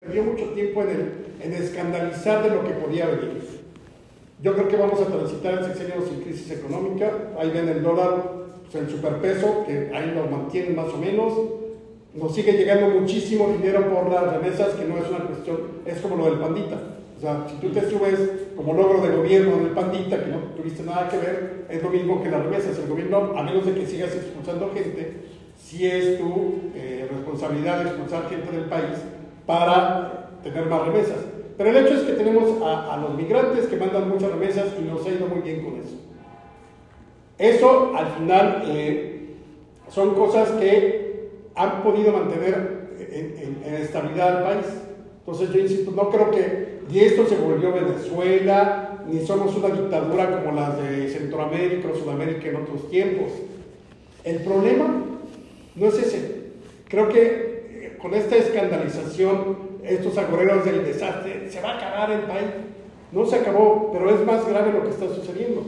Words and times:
Perdió 0.00 0.24
mucho 0.24 0.44
tiempo 0.50 0.82
en, 0.82 1.52
escandalizar 1.52 2.42
de 2.42 2.50
lo 2.50 2.62
que 2.62 2.74
podía 2.74 3.06
venir. 3.06 3.42
Yo 4.42 4.54
creo 4.54 4.68
que 4.68 4.76
vamos 4.76 5.00
a 5.00 5.06
transitar 5.06 5.54
el 5.54 5.64
sexenio 5.64 6.06
sin 6.06 6.20
crisis 6.20 6.50
económica. 6.50 7.10
Ahí 7.38 7.50
ven 7.50 7.68
el 7.68 7.82
dólar, 7.82 8.22
pues, 8.62 8.74
el 8.74 8.90
superpeso, 8.90 9.64
que 9.66 9.90
ahí 9.94 10.12
lo 10.14 10.26
mantienen 10.26 10.76
más 10.76 10.92
o 10.92 10.98
menos. 10.98 11.32
Nos 12.12 12.34
sigue 12.34 12.52
llegando 12.52 12.90
muchísimo 12.90 13.48
dinero 13.48 13.90
por 13.90 14.12
las 14.12 14.34
remesas, 14.34 14.74
que 14.74 14.84
no 14.84 14.98
es 14.98 15.08
una 15.08 15.24
cuestión, 15.26 15.58
es 15.86 15.98
como 16.00 16.16
lo 16.16 16.26
del 16.26 16.40
pandita. 16.40 16.78
O 17.16 17.20
sea, 17.20 17.46
si 17.48 17.56
tú 17.56 17.70
te 17.70 17.88
subes 17.88 18.20
como 18.54 18.74
logro 18.74 19.00
de 19.00 19.16
gobierno 19.16 19.56
del 19.56 19.70
pandita, 19.70 20.22
que 20.22 20.30
no 20.30 20.38
tuviste 20.56 20.82
nada 20.82 21.08
que 21.08 21.16
ver, 21.16 21.64
es 21.70 21.82
lo 21.82 21.88
mismo 21.88 22.22
que 22.22 22.30
las 22.30 22.44
remesas. 22.44 22.78
El 22.78 22.88
gobierno, 22.88 23.32
a 23.34 23.42
menos 23.42 23.64
de 23.64 23.72
que 23.72 23.86
sigas 23.86 24.14
expulsando 24.14 24.70
gente, 24.74 25.14
si 25.58 25.86
es 25.86 26.18
tu 26.18 26.70
eh, 26.74 27.08
responsabilidad 27.10 27.86
expulsar 27.86 28.28
gente 28.28 28.52
del 28.52 28.66
país 28.66 28.98
para 29.46 30.30
tener 30.42 30.66
más 30.66 30.86
remesas. 30.86 31.18
Pero 31.56 31.70
el 31.70 31.76
hecho 31.78 31.94
es 31.94 32.02
que 32.02 32.12
tenemos 32.12 32.60
a, 32.62 32.98
los 32.98 33.14
migrantes 33.14 33.66
que 33.66 33.76
mandan 33.76 34.08
muchas 34.08 34.30
remesas 34.30 34.66
y 34.78 34.84
nos 34.84 35.06
ha 35.06 35.10
ido 35.10 35.26
muy 35.26 35.40
bien 35.40 35.64
con 35.64 35.80
eso. 35.80 35.96
Eso 37.38 37.92
al 37.96 38.08
final 38.08 38.64
eh, 38.66 39.36
son 39.88 40.14
cosas 40.14 40.50
que 40.52 41.30
han 41.54 41.82
podido 41.82 42.12
mantener 42.12 42.88
en, 42.98 43.62
en, 43.64 43.74
estabilidad 43.74 44.38
al 44.38 44.42
país. 44.42 44.66
Entonces 45.20 45.52
yo 45.52 45.60
insisto, 45.60 45.90
no 45.92 46.10
creo 46.10 46.30
que 46.30 46.80
ni 46.90 47.00
esto 47.00 47.26
se 47.26 47.36
volvió 47.36 47.72
Venezuela, 47.72 49.02
ni 49.08 49.24
somos 49.24 49.56
una 49.56 49.68
dictadura 49.68 50.42
como 50.42 50.54
las 50.54 50.78
de 50.78 51.08
Centroamérica 51.08 51.88
o 51.92 51.96
Sudamérica 51.96 52.48
en 52.48 52.56
otros 52.56 52.88
tiempos. 52.90 53.32
El 54.24 54.40
problema 54.40 55.04
no 55.74 55.86
es 55.86 55.98
ese. 55.98 56.46
Creo 56.88 57.08
que 57.08 57.45
con 58.00 58.14
esta 58.14 58.36
escandalización, 58.36 59.56
estos 59.82 60.16
agoreros 60.18 60.64
del 60.64 60.84
desastre, 60.84 61.48
se 61.50 61.60
va 61.60 61.72
a 61.72 61.76
acabar 61.76 62.10
el 62.10 62.22
país. 62.22 62.46
No 63.12 63.24
se 63.24 63.36
acabó, 63.36 63.90
pero 63.92 64.10
es 64.10 64.24
más 64.24 64.46
grave 64.48 64.72
lo 64.72 64.82
que 64.82 64.90
está 64.90 65.08
sucediendo, 65.08 65.62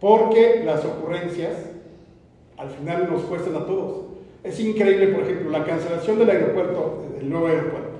porque 0.00 0.62
las 0.64 0.84
ocurrencias 0.84 1.52
al 2.56 2.70
final 2.70 3.08
nos 3.10 3.22
cuestan 3.22 3.56
a 3.56 3.66
todos. 3.66 4.04
Es 4.42 4.60
increíble, 4.60 5.08
por 5.08 5.24
ejemplo, 5.24 5.50
la 5.50 5.64
cancelación 5.64 6.18
del 6.18 6.30
aeropuerto, 6.30 7.04
del 7.16 7.28
nuevo 7.28 7.46
aeropuerto. 7.46 7.90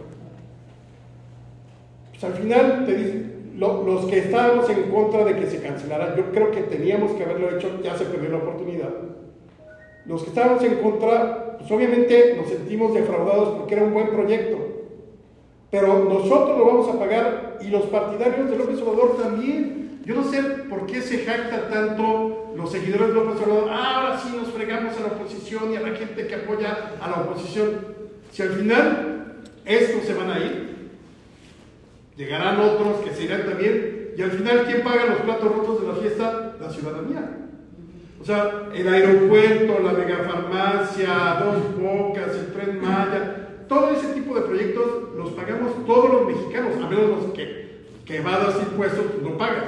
Pues 2.11 2.25
al 2.25 2.35
final 2.35 2.85
te 2.87 2.95
dicen, 2.95 3.35
los 3.57 4.07
que 4.07 4.19
estábamos 4.19 4.69
en 4.71 4.83
contra 4.91 5.25
de 5.25 5.37
que 5.37 5.47
se 5.47 5.61
cancelara, 5.61 6.17
yo 6.17 6.31
creo 6.33 6.51
que 6.51 6.63
teníamos 6.63 7.13
que 7.13 7.25
haberlo 7.25 7.57
hecho, 7.57 7.81
ya 7.83 7.97
se 7.97 8.05
perdió 8.05 8.31
la 8.31 8.39
oportunidad. 8.39 8.91
Los 10.07 10.23
que 10.23 10.29
estábamos 10.29 10.63
en 10.65 10.77
contra 10.77 11.45
pues 11.65 11.73
obviamente 11.73 12.35
nos 12.37 12.49
sentimos 12.49 12.93
defraudados 12.93 13.57
porque 13.57 13.75
era 13.75 13.85
un 13.85 13.95
buen 13.95 14.11
proyecto. 14.11 14.59
Pero 15.71 16.05
nosotros 16.05 16.59
lo 16.59 16.67
vamos 16.67 16.89
a 16.89 16.99
pagar 16.99 17.59
y 17.63 17.69
los 17.69 17.85
partidarios 17.87 18.51
de 18.51 18.59
López 18.59 18.81
Obrador 18.83 19.17
también. 19.17 20.03
Yo 20.05 20.15
no 20.15 20.25
sé 20.25 20.43
por 20.69 20.85
qué 20.85 21.01
se 21.01 21.25
jacta 21.25 21.71
tanto 21.71 22.53
los 22.55 22.71
seguidores 22.71 23.09
de 23.09 23.15
López 23.15 23.41
Obrador. 23.41 23.71
Ah, 23.73 24.03
ahora 24.03 24.21
sí 24.21 24.37
nos 24.37 24.49
fregamos 24.49 24.95
a 24.99 25.01
la 25.01 25.07
oposición 25.07 25.73
y 25.73 25.77
a 25.77 25.81
la 25.81 25.97
gente 25.97 26.27
que 26.27 26.35
apoya 26.35 26.93
a 27.01 27.09
la 27.09 27.23
oposición. 27.23 27.87
Si 28.31 28.43
al 28.43 28.51
final 28.51 29.41
estos 29.65 30.05
se 30.05 30.13
van 30.13 30.31
a 30.31 30.39
ir, 30.39 30.91
llegarán 32.15 32.61
otros 32.61 33.01
que 33.01 33.15
se 33.15 33.25
irán 33.25 33.47
también. 33.47 34.13
Y 34.17 34.23
al 34.23 34.33
final, 34.33 34.65
¿quién 34.67 34.83
paga 34.83 35.07
los 35.07 35.21
platos 35.21 35.51
rotos 35.51 35.81
de 35.81 35.89
la 35.89 35.95
fiesta? 35.95 36.57
La 36.61 36.71
ciudadanía. 36.71 37.44
O 38.25 38.27
sea, 38.27 38.71
el 38.75 38.89
aeropuerto, 38.89 39.81
la 39.81 39.93
megafarmacia, 39.93 41.43
Dos 41.45 41.79
Bocas, 41.79 42.35
el 42.35 42.55
Tren 42.55 42.81
Maya, 42.81 43.49
todo 43.69 43.91
ese 43.91 44.15
tipo 44.15 44.35
de 44.35 44.41
proyectos 44.41 45.15
los 45.15 45.33
pagamos 45.33 45.85
todos 45.85 46.11
los 46.11 46.27
mexicanos, 46.29 46.73
a 46.83 46.89
menos 46.89 47.23
los 47.23 47.35
que, 47.35 47.83
que 48.07 48.17
evadas 48.17 48.57
impuestos, 48.63 49.05
pues 49.13 49.23
no 49.31 49.37
pagas. 49.37 49.65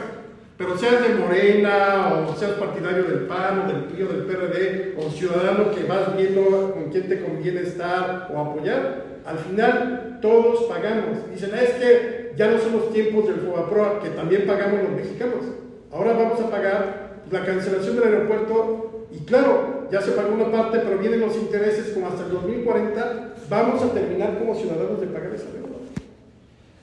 Pero 0.57 0.79
seas 0.79 1.07
de 1.07 1.17
Morena, 1.17 2.25
o 2.27 2.35
seas 2.35 2.53
partidario 2.53 3.05
del 3.05 3.27
PAN, 3.27 3.61
o 3.61 3.69
del 3.71 3.85
PRI, 3.85 4.03
o 4.05 4.09
del 4.09 4.23
PRD, 4.23 4.97
o 4.97 5.11
ciudadano 5.11 5.71
que 5.73 5.85
vas 5.85 6.17
viendo 6.17 6.73
con 6.73 6.89
quién 6.91 7.11
te 7.11 7.21
conviene 7.21 7.61
estar 7.61 8.31
o 8.33 8.41
apoyar, 8.41 9.05
al 9.27 9.37
final 9.37 10.19
todos 10.23 10.63
pagamos. 10.63 11.31
Dicen, 11.31 11.51
ah, 11.53 11.61
es 11.61 11.73
que 11.73 12.33
ya 12.35 12.51
no 12.51 12.59
son 12.59 12.73
los 12.73 12.91
tiempos 12.91 13.27
del 13.27 13.41
FOBAPROA, 13.41 14.01
que 14.01 14.09
también 14.09 14.47
pagamos 14.47 14.83
los 14.83 14.93
mexicanos. 14.93 15.45
Ahora 15.93 16.15
vamos 16.15 16.41
a 16.41 16.51
pagar 16.51 17.06
la 17.31 17.45
cancelación 17.45 17.97
del 17.97 18.05
aeropuerto, 18.05 19.07
y 19.13 19.25
claro, 19.25 19.89
ya 19.91 20.01
se 20.01 20.13
pagó 20.13 20.35
una 20.35 20.51
parte, 20.51 20.81
pero 20.81 20.99
vienen 20.99 21.21
los 21.21 21.37
intereses 21.37 21.93
como 21.93 22.09
hasta 22.09 22.25
el 22.25 22.33
2040, 22.33 23.35
vamos 23.49 23.83
a 23.83 23.93
terminar 23.93 24.39
como 24.39 24.55
ciudadanos 24.55 25.01
de 25.01 25.07
pagar 25.07 25.33
esa 25.35 25.51
deuda. 25.53 25.77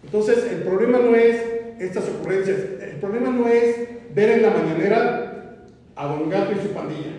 Entonces, 0.04 0.52
el 0.52 0.64
problema 0.64 1.00
no 1.00 1.16
es 1.16 1.42
estas 1.80 2.08
ocurrencias, 2.10 2.58
el 2.82 2.96
problema 3.00 3.30
no 3.30 3.48
es 3.48 3.76
ver 4.14 4.30
en 4.30 4.42
la 4.44 4.50
mañanera 4.52 5.56
a 5.96 6.08
Don 6.08 6.30
Gato 6.30 6.52
y 6.52 6.68
su 6.68 6.74
pandilla. 6.74 7.12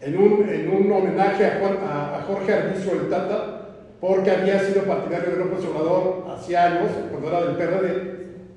En 0.00 0.16
un, 0.18 0.48
en 0.48 0.70
un 0.70 0.92
homenaje 0.92 1.44
a, 1.46 2.22
Jorge 2.26 2.52
Arbizu 2.52 2.90
el 2.92 3.08
Tata, 3.08 3.68
porque 4.00 4.30
había 4.30 4.60
sido 4.60 4.82
partidario 4.82 5.30
de 5.30 5.36
López 5.36 5.64
Obrador 5.64 6.26
hace 6.30 6.56
años, 6.56 6.90
cuando 7.10 7.28
era 7.28 7.46
del 7.46 7.56
PRD, 7.56 8.15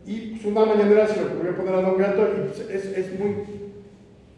y 0.10 0.32
pues, 0.32 0.46
una 0.46 0.66
mañanera 0.66 1.08
se 1.08 1.18
le 1.18 1.28
ocurrió 1.28 1.56
poner 1.56 1.76
a 1.76 1.82
Don 1.84 1.96
Gato 1.96 2.28
y 2.36 2.48
pues, 2.48 2.68
es, 2.68 2.98
es, 2.98 3.20
muy 3.20 3.36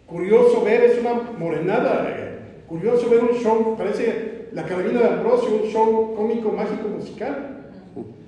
curioso 0.06 0.66
ver, 0.66 0.84
es 0.84 1.00
una 1.00 1.14
morenada, 1.40 2.09
eh, 2.09 2.40
curioso 2.68 3.09
ver 3.09 3.24
un 3.24 3.38
show, 3.38 3.78
parece 3.78 4.50
la 4.52 4.66
carabina 4.66 5.00
de 5.00 5.08
Ambrosio, 5.08 5.62
un 5.64 5.70
show 5.70 6.14
cómico, 6.14 6.52
mágico, 6.52 6.90
musical. 6.90 7.70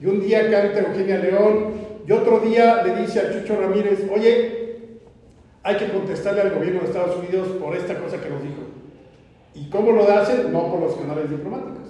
Y 0.02 0.06
un 0.06 0.22
día 0.22 0.50
canta 0.50 0.80
Eugenia 0.80 1.18
León 1.18 1.74
y 2.08 2.12
otro 2.14 2.40
día 2.40 2.82
le 2.82 3.02
dice 3.02 3.20
a 3.20 3.34
Chucho 3.34 3.60
Ramírez, 3.60 4.08
oye, 4.10 4.88
hay 5.64 5.76
que 5.76 5.92
contestarle 5.92 6.42
al 6.42 6.56
gobierno 6.56 6.80
de 6.80 6.86
Estados 6.86 7.18
Unidos 7.18 7.50
por 7.62 7.76
esta 7.76 8.00
cosa 8.00 8.22
que 8.22 8.30
nos 8.30 8.42
dijo. 8.42 8.62
¿Y 9.54 9.70
cómo 9.70 9.92
lo 9.92 10.10
hacen? 10.10 10.54
No 10.54 10.72
por 10.72 10.80
los 10.80 10.96
canales 10.96 11.30
diplomáticos 11.30 11.84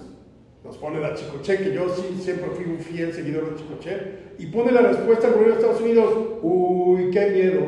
nos 0.64 0.78
pone 0.78 0.98
la 0.98 1.14
Chicoche, 1.14 1.58
que 1.58 1.74
yo 1.74 1.88
sí 1.94 2.18
siempre 2.22 2.50
fui 2.50 2.64
un 2.64 2.78
fiel 2.78 3.12
seguidor 3.12 3.50
de 3.50 3.56
Chicoche, 3.56 3.98
y 4.38 4.46
pone 4.46 4.72
la 4.72 4.80
respuesta 4.80 5.28
al 5.28 5.34
gobierno 5.34 5.54
de 5.54 5.60
Estados 5.60 5.82
Unidos, 5.82 6.10
uy, 6.42 7.10
qué 7.10 7.26
miedo, 7.30 7.60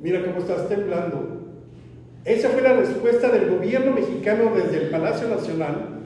mira 0.00 0.24
cómo 0.24 0.38
estás 0.38 0.68
temblando. 0.68 1.42
Esa 2.24 2.50
fue 2.50 2.62
la 2.62 2.74
respuesta 2.74 3.30
del 3.30 3.50
gobierno 3.50 3.92
mexicano 3.92 4.52
desde 4.54 4.84
el 4.84 4.90
Palacio 4.90 5.28
Nacional 5.28 6.00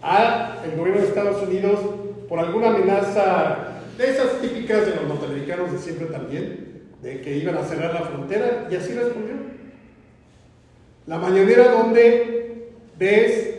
al 0.00 0.76
gobierno 0.76 1.02
de 1.02 1.08
Estados 1.08 1.42
Unidos 1.46 1.78
por 2.28 2.38
alguna 2.38 2.68
amenaza 2.68 3.80
de 3.96 4.10
esas 4.10 4.40
típicas 4.40 4.86
de 4.86 4.96
los 4.96 5.04
norteamericanos 5.06 5.72
de 5.72 5.78
siempre 5.78 6.06
también, 6.06 6.82
de 7.02 7.20
que 7.20 7.36
iban 7.36 7.56
a 7.56 7.64
cerrar 7.64 7.92
la 7.92 8.00
frontera, 8.00 8.66
y 8.70 8.74
así 8.74 8.94
respondió. 8.94 9.34
La 11.06 11.18
mañanera 11.18 11.70
donde 11.70 12.70
ves 12.98 13.54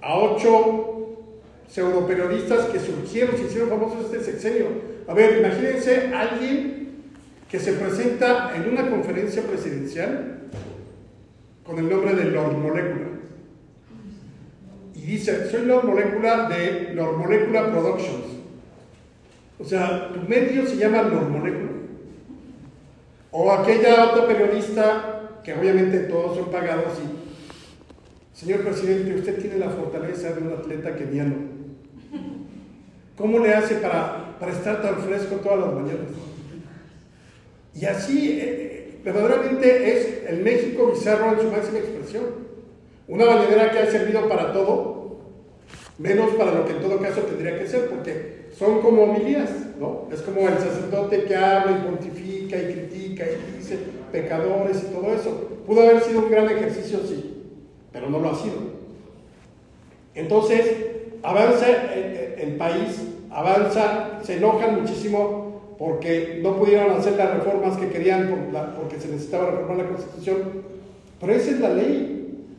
a 0.00 0.18
ocho 0.18 0.97
pseudoperiodistas 1.68 2.66
que 2.66 2.80
surgieron, 2.80 3.36
se 3.36 3.44
hicieron 3.44 3.68
famosos 3.68 4.06
este 4.06 4.32
sexenio. 4.32 4.66
A 5.06 5.14
ver, 5.14 5.38
imagínense 5.38 6.12
alguien 6.14 6.88
que 7.50 7.58
se 7.58 7.72
presenta 7.72 8.54
en 8.56 8.68
una 8.68 8.90
conferencia 8.90 9.42
presidencial 9.42 10.48
con 11.64 11.78
el 11.78 11.88
nombre 11.88 12.14
de 12.14 12.24
Lord 12.24 12.56
Molecular. 12.56 13.08
Y 14.94 15.00
dice, 15.00 15.50
soy 15.50 15.64
Lord 15.64 15.84
Molecular 15.84 16.48
de 16.48 16.94
Lord 16.94 17.18
Molecular 17.18 17.70
Productions. 17.70 18.24
O 19.58 19.64
sea, 19.64 20.12
tu 20.12 20.20
medio 20.28 20.66
se 20.66 20.76
llama 20.76 21.02
Lord 21.02 21.30
Molecular. 21.30 21.78
O 23.30 23.52
aquella 23.52 24.06
otra 24.06 24.26
periodista, 24.26 25.40
que 25.44 25.52
obviamente 25.52 26.00
todos 26.00 26.36
son 26.36 26.50
pagados 26.50 26.94
y, 26.98 28.38
señor 28.38 28.60
presidente, 28.60 29.14
usted 29.14 29.38
tiene 29.40 29.58
la 29.58 29.70
fortaleza 29.70 30.32
de 30.32 30.42
un 30.42 30.52
atleta 30.52 30.96
keniano 30.96 31.57
¿Cómo 33.18 33.40
le 33.40 33.52
hace 33.52 33.74
para, 33.76 34.38
para 34.38 34.52
estar 34.52 34.80
tan 34.80 35.02
fresco 35.02 35.36
todas 35.36 35.58
las 35.58 35.74
mañanas? 35.74 36.08
Y 37.74 37.84
así, 37.84 38.38
eh, 38.40 39.00
verdaderamente 39.04 39.96
es 39.96 40.24
el 40.28 40.42
México 40.42 40.92
bizarro 40.92 41.32
en 41.32 41.40
su 41.40 41.50
máxima 41.50 41.78
expresión. 41.78 42.24
Una 43.08 43.24
bañadera 43.24 43.70
que 43.70 43.78
ha 43.80 43.90
servido 43.90 44.28
para 44.28 44.52
todo, 44.52 45.18
menos 45.98 46.30
para 46.34 46.52
lo 46.52 46.64
que 46.64 46.72
en 46.72 46.80
todo 46.80 46.98
caso 47.00 47.22
tendría 47.22 47.58
que 47.58 47.66
ser, 47.66 47.88
porque 47.88 48.48
son 48.56 48.80
como 48.80 49.04
homilías, 49.04 49.50
¿no? 49.78 50.08
Es 50.12 50.20
como 50.22 50.48
el 50.48 50.58
sacerdote 50.58 51.24
que 51.24 51.36
habla 51.36 51.78
y 51.78 51.88
pontifica 51.88 52.56
y 52.56 52.72
critica 52.72 53.24
y 53.24 53.58
dice 53.58 53.78
pecadores 54.12 54.82
y 54.82 54.94
todo 54.94 55.12
eso. 55.12 55.30
Pudo 55.66 55.82
haber 55.82 56.02
sido 56.02 56.20
un 56.20 56.30
gran 56.30 56.46
ejercicio, 56.46 57.00
sí, 57.06 57.44
pero 57.92 58.08
no 58.08 58.20
lo 58.20 58.30
ha 58.30 58.34
sido. 58.34 58.78
Entonces, 60.14 60.76
avanza 61.22 61.66
el, 61.94 62.56
país, 62.56 63.02
avanza, 63.30 64.20
se 64.22 64.36
enojan 64.36 64.80
muchísimo 64.80 65.76
porque 65.78 66.40
no 66.42 66.56
pudieron 66.56 66.92
hacer 66.92 67.14
las 67.14 67.34
reformas 67.34 67.76
que 67.76 67.88
querían 67.88 68.50
porque 68.76 69.00
se 69.00 69.08
necesitaba 69.08 69.50
reformar 69.50 69.76
la 69.78 69.92
Constitución, 69.92 70.36
pero 71.20 71.32
esa 71.32 71.50
es 71.50 71.60
la 71.60 71.70
ley. 71.70 72.14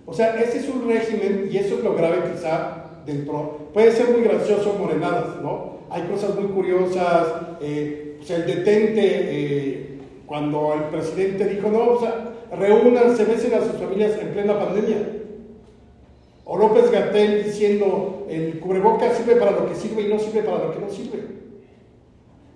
O 0.06 0.14
sea, 0.14 0.40
ese 0.40 0.60
es 0.60 0.70
un 0.70 0.88
régimen, 0.88 1.50
y 1.52 1.58
eso 1.58 1.78
es 1.78 1.84
lo 1.84 1.94
grave 1.94 2.32
quizá, 2.34 2.86
dentro, 3.06 3.70
puede 3.74 3.92
ser 3.92 4.10
muy 4.10 4.22
gracioso 4.22 4.76
morenadas, 4.80 5.42
¿no? 5.42 5.80
Hay 5.92 6.04
cosas 6.04 6.36
muy 6.36 6.46
curiosas, 6.46 7.28
eh, 7.62 8.18
el 8.28 8.46
detente, 8.46 9.02
eh, 9.04 9.90
cuando 10.26 10.74
el 10.74 10.84
presidente 10.86 11.46
dijo, 11.46 11.70
no, 11.70 11.92
o 11.92 12.00
sea, 12.00 12.34
reúnanse, 12.58 13.26
besen 13.26 13.54
a 13.54 13.62
sus 13.62 13.74
familias 13.74 14.14
en 14.20 14.30
plena 14.30 14.58
pandemia. 14.58 15.19
O 16.52 16.58
López 16.58 16.90
Gatel 16.90 17.44
diciendo, 17.44 18.26
el 18.28 18.60
cubrebocas 18.60 19.16
sirve 19.16 19.36
para 19.36 19.52
lo 19.52 19.68
que 19.68 19.76
sirve 19.76 20.02
y 20.02 20.08
no 20.08 20.18
sirve 20.18 20.42
para 20.42 20.64
lo 20.66 20.72
que 20.74 20.80
no 20.80 20.90
sirve. 20.90 21.20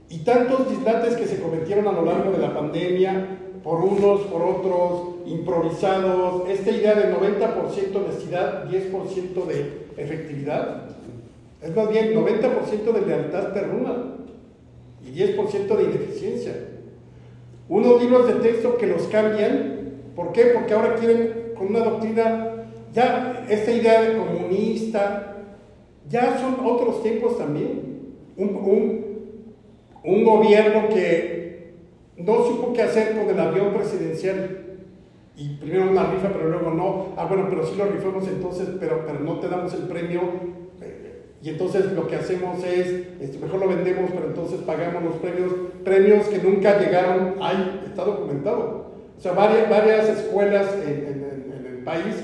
Y 0.10 0.24
tantos 0.24 0.68
dislates 0.68 1.16
que 1.16 1.28
se 1.28 1.40
cometieron 1.40 1.88
a 1.88 1.92
lo 1.92 2.04
largo 2.04 2.31
de 2.31 2.40
la 2.40 2.56
pandemia, 2.56 3.38
por 3.63 3.81
unos, 3.81 4.22
por 4.22 4.42
otros, 4.42 5.28
improvisados, 5.28 6.50
esta 6.50 6.72
idea 6.72 6.95
de 6.95 7.13
90% 7.13 7.95
honestidad, 7.95 8.68
10% 8.68 9.45
de 9.45 9.86
efectividad, 9.98 10.86
es 11.62 11.75
más 11.75 11.88
bien 11.92 12.16
90% 12.16 12.94
de 12.94 13.06
lealtad 13.06 13.54
perruna 13.54 14.16
y 15.06 15.12
10% 15.12 15.68
de 15.68 15.84
ineficiencia. 15.84 16.56
Unos 17.69 18.01
libros 18.01 18.25
de 18.25 18.34
texto 18.50 18.75
que 18.75 18.88
los 18.88 19.04
cambian, 19.04 19.92
¿por 20.16 20.31
qué? 20.31 20.46
Porque 20.46 20.74
ahora 20.74 20.96
quieren 20.96 21.54
con 21.56 21.68
una 21.68 21.81
doctrina, 21.81 22.52
ya 22.94 23.45
esta 23.50 23.72
idea 23.72 24.01
de 24.01 24.18
comunista, 24.18 25.38
ya 26.07 26.38
son 26.38 26.66
otros 26.66 27.01
tiempos 27.04 27.38
también. 27.38 28.13
Un, 28.38 29.04
un, 30.04 30.24
gobierno 30.24 30.90
que 30.90 31.74
no 32.18 32.44
supo 32.45 32.74
qué 32.74 32.84
hacer 32.84 33.18
con 33.18 33.30
el 33.30 33.40
avión 33.40 33.74
presidencial 33.74 34.60
y 35.36 35.56
primero 35.56 35.90
una 35.90 36.12
rifa, 36.12 36.30
pero 36.30 36.50
luego 36.50 36.72
no. 36.72 37.07
Ah, 37.18 37.25
bueno, 37.25 37.48
pero 37.50 37.66
sí 37.66 37.75
lo 37.78 37.86
rifamos 37.86 38.28
entonces, 38.28 38.69
pero, 38.80 39.04
pero 39.06 39.19
no 39.19 39.39
te 39.39 39.48
damos 39.48 39.74
el 39.74 39.84
premio. 39.84 40.22
Y 41.44 41.50
entonces 41.50 41.92
lo 41.92 42.07
que 42.07 42.16
hacemos 42.16 42.63
es, 42.63 42.88
este, 43.19 43.38
mejor 43.38 43.60
lo 43.60 43.68
vendemos, 43.68 44.12
pero 44.13 44.28
entonces 44.28 44.62
pagamos 44.62 45.04
los 45.04 45.16
premios, 45.16 45.51
premios 45.84 46.28
que 46.28 46.38
nunca 46.38 46.80
llegaron, 46.80 47.36
ahí 47.42 47.81
está 47.86 48.06
documentado. 48.06 48.94
O 49.18 49.22
sea, 49.22 49.34
varias, 49.34 49.69
varias 49.69 50.07
escuelas 50.07 50.74
en, 50.88 51.22
el 51.68 51.84
país 51.84 52.16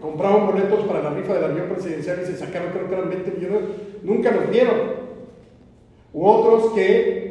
compraban 0.00 0.46
boletos 0.46 0.84
para 0.86 1.02
la 1.02 1.10
rifa 1.10 1.34
del 1.34 1.44
avión 1.44 1.68
presidencial 1.68 2.20
y 2.22 2.26
se 2.26 2.36
sacaron, 2.36 2.70
creo 2.70 2.88
que 2.88 2.94
eran 2.94 3.10
20 3.10 3.30
millones, 3.32 3.60
nunca 4.02 4.30
los 4.30 4.50
dieron. 4.50 4.98
U 6.12 6.26
otros 6.26 6.72
que 6.72 7.28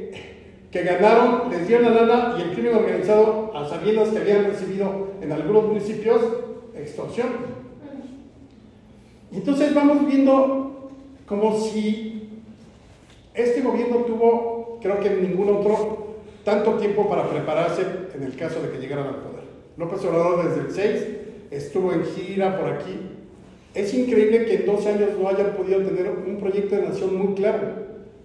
que 0.72 0.84
ganaron, 0.84 1.50
les 1.50 1.68
dieron 1.68 1.96
la 1.96 2.02
lana 2.02 2.36
y 2.38 2.42
el 2.42 2.52
crimen 2.52 2.76
organizado, 2.76 3.52
a 3.56 3.68
sabiendas 3.68 4.10
que 4.10 4.20
habían 4.20 4.46
recibido 4.46 5.08
en 5.22 5.32
algunos 5.32 5.66
municipios, 5.66 6.22
extorsión. 6.76 7.28
Y 9.32 9.38
entonces 9.38 9.74
vamos 9.74 10.06
viendo 10.06 10.90
como 11.26 11.58
si 11.58 12.42
este 13.34 13.62
gobierno 13.62 13.98
tuvo, 13.98 14.80
creo 14.82 15.00
que 15.00 15.10
ningún 15.10 15.50
otro, 15.56 16.16
tanto 16.44 16.74
tiempo 16.74 17.10
para 17.10 17.30
prepararse 17.30 17.84
en 18.16 18.24
el 18.24 18.36
caso 18.36 18.62
de 18.62 18.70
que 18.70 18.80
llegaran 18.80 19.08
al 19.08 19.16
poder. 19.16 19.44
López 19.78 20.04
Obrador 20.06 20.50
desde 20.50 20.62
el 20.62 20.72
6 20.72 21.17
estuvo 21.52 21.92
en 21.92 22.04
gira 22.06 22.60
por 22.60 22.70
aquí. 22.70 23.00
Es 23.74 23.94
increíble 23.94 24.46
que 24.46 24.56
en 24.56 24.66
dos 24.66 24.86
años 24.86 25.10
no 25.20 25.28
hayan 25.28 25.52
podido 25.56 25.82
tener 25.82 26.10
un 26.10 26.38
proyecto 26.38 26.76
de 26.76 26.84
nación 26.84 27.16
muy 27.16 27.36
claro, 27.36 27.60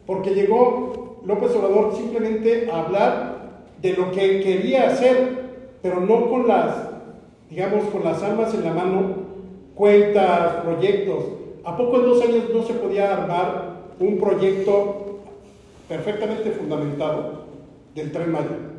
porque 0.06 0.34
llegó 0.34 1.20
López 1.24 1.54
Obrador 1.54 1.94
simplemente 1.94 2.69
a 2.70 2.80
hablar 2.80 3.32
de 3.80 3.92
lo 3.92 4.10
que 4.12 4.40
quería 4.40 4.88
hacer, 4.88 5.42
pero 5.82 6.00
no 6.00 6.30
con 6.30 6.48
las, 6.48 6.74
digamos, 7.50 7.84
con 7.90 8.04
las 8.04 8.22
armas 8.22 8.54
en 8.54 8.64
la 8.64 8.72
mano, 8.72 9.16
cuentas, 9.74 10.62
proyectos. 10.64 11.24
¿A 11.64 11.76
poco 11.76 11.96
en 11.98 12.02
dos 12.04 12.22
años 12.22 12.44
no 12.52 12.62
se 12.62 12.74
podía 12.74 13.12
armar 13.12 13.82
un 14.00 14.19
proyecto 14.19 15.20
perfectamente 15.88 16.50
fundamentado 16.52 17.44
del 17.94 18.10
tren 18.10 18.32
Maya? 18.32 18.71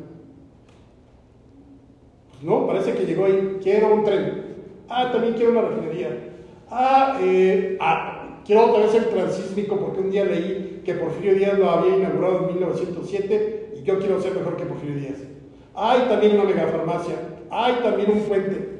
No, 2.44 2.66
parece 2.66 2.92
que 2.92 3.06
llegó 3.06 3.24
ahí, 3.24 3.58
quiero 3.62 3.94
un 3.94 4.04
tren. 4.04 4.42
Ah, 4.86 5.10
también 5.10 5.32
quiero 5.32 5.52
una 5.52 5.62
refinería. 5.62 6.10
Ah, 6.70 7.18
eh, 7.22 7.78
ah 7.80 8.40
quiero 8.44 8.66
otra 8.66 8.84
vez 8.84 8.94
el 8.94 9.08
transísmico 9.08 9.78
porque 9.78 10.00
un 10.00 10.10
día 10.10 10.26
leí 10.26 10.82
que 10.84 10.92
Porfirio 10.92 11.34
Díaz 11.36 11.58
lo 11.58 11.70
había 11.70 11.96
inaugurado 11.96 12.40
en 12.40 12.56
1907 12.56 13.72
y 13.78 13.82
yo 13.82 13.98
quiero 13.98 14.20
ser 14.20 14.34
mejor 14.34 14.58
que 14.58 14.66
Porfirio 14.66 14.96
Díaz. 14.96 15.20
Hay 15.74 16.00
también 16.00 16.34
una 16.38 16.44
megafarmacia, 16.44 17.14
hay 17.48 17.76
también 17.82 18.10
un 18.10 18.20
puente. 18.20 18.74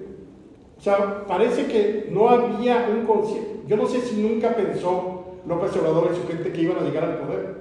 O 0.76 0.82
sea, 0.82 1.24
parece 1.26 1.64
que 1.64 2.08
no 2.10 2.28
había 2.28 2.86
un 2.92 3.06
concierto. 3.06 3.62
Yo 3.66 3.78
no 3.78 3.86
sé 3.86 4.02
si 4.02 4.20
nunca 4.20 4.54
pensó 4.54 5.38
López 5.48 5.74
Obrador 5.78 6.10
y 6.12 6.16
su 6.20 6.28
gente 6.28 6.52
que 6.52 6.60
iban 6.60 6.76
a 6.76 6.82
llegar 6.82 7.04
al 7.04 7.16
poder. 7.16 7.54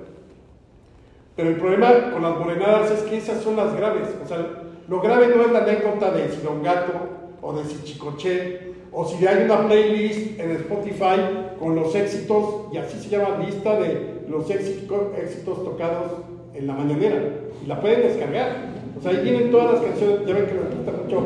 Pero 1.38 1.50
el 1.50 1.56
problema 1.56 2.12
con 2.12 2.22
las 2.22 2.38
morenadas 2.38 2.92
es 2.92 3.04
que 3.04 3.16
esas 3.16 3.42
son 3.42 3.56
las 3.56 3.74
graves. 3.74 4.10
O 4.22 4.28
sea, 4.28 4.64
lo 4.88 5.02
grave 5.02 5.28
no 5.28 5.44
es 5.44 5.52
la 5.52 5.60
anécdota 5.60 6.12
de 6.12 6.30
si 6.30 6.42
Don 6.42 6.62
Gato 6.62 6.94
o 7.42 7.54
de 7.54 7.64
si 7.66 7.84
Chicoche 7.84 8.74
o 8.92 9.06
si 9.06 9.26
hay 9.26 9.46
una 9.46 9.68
playlist 9.68 10.40
en 10.40 10.52
Spotify 10.52 11.20
con 11.60 11.76
los 11.76 11.96
éxitos, 11.96 12.68
y 12.72 12.78
así 12.78 13.00
se 13.00 13.10
llama 13.10 13.44
lista 13.44 13.80
de 13.80 14.22
los 14.30 14.50
éxitos, 14.50 15.64
tocados 15.64 16.12
en 16.54 16.68
la 16.68 16.74
mañanera 16.74 17.22
y 17.64 17.68
la 17.68 17.80
pueden 17.82 18.04
descargar. 18.04 18.74
O 18.98 19.02
sea, 19.02 19.12
ahí 19.12 19.24
vienen 19.24 19.52
todas 19.52 19.74
las 19.74 19.82
canciones, 19.82 20.20
ya 20.28 20.34
ven 20.34 20.46
que 20.46 20.54
me 20.54 20.76
gusta 20.76 20.92
mucho 21.04 21.26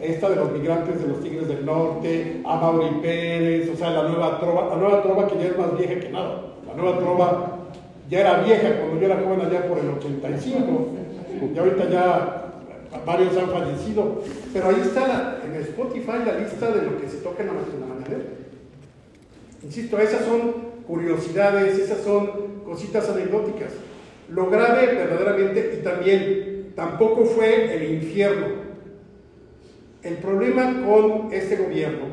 esta 0.00 0.30
de 0.30 0.36
los 0.36 0.52
migrantes 0.52 1.00
de 1.02 1.08
los 1.08 1.20
Tigres 1.20 1.48
del 1.48 1.66
Norte, 1.66 2.40
a 2.44 2.56
Mauri 2.56 3.00
Pérez, 3.02 3.68
o 3.74 3.76
sea, 3.76 3.90
la 3.90 4.08
nueva 4.08 4.38
trova, 4.38 4.68
la 4.68 4.76
nueva 4.76 5.02
trova 5.02 5.26
que 5.26 5.38
ya 5.38 5.46
es 5.46 5.58
más 5.58 5.76
vieja 5.76 5.98
que 5.98 6.10
nada. 6.10 6.42
La 6.66 6.74
nueva 6.74 6.98
trova 6.98 7.58
ya 8.08 8.20
era 8.20 8.42
vieja 8.42 8.78
cuando 8.78 9.00
yo 9.00 9.06
era 9.06 9.20
joven 9.22 9.40
allá 9.40 9.66
por 9.66 9.78
el 9.78 9.88
85, 9.88 10.88
y 11.52 11.58
ahorita 11.58 11.90
ya 11.90 12.47
varios 13.04 13.36
han 13.36 13.50
fallecido, 13.50 14.22
pero 14.52 14.68
ahí 14.68 14.80
está 14.82 15.40
en 15.44 15.54
Spotify 15.62 16.24
la 16.24 16.38
lista 16.38 16.70
de 16.70 16.82
lo 16.82 17.00
que 17.00 17.08
se 17.08 17.18
toca 17.18 17.42
en 17.42 17.48
la, 17.48 17.52
en 17.52 17.80
la 17.80 17.86
mañanera. 17.86 18.24
Insisto, 19.62 19.98
esas 19.98 20.24
son 20.24 20.68
curiosidades, 20.86 21.78
esas 21.78 22.02
son 22.02 22.62
cositas 22.64 23.08
anecdóticas. 23.08 23.72
Lo 24.30 24.48
grave 24.50 24.94
verdaderamente, 24.94 25.78
y 25.78 25.82
también, 25.82 26.72
tampoco 26.74 27.24
fue 27.24 27.74
el 27.74 27.94
infierno. 27.94 28.46
El 30.02 30.16
problema 30.18 30.84
con 30.86 31.32
este 31.32 31.56
gobierno 31.56 32.06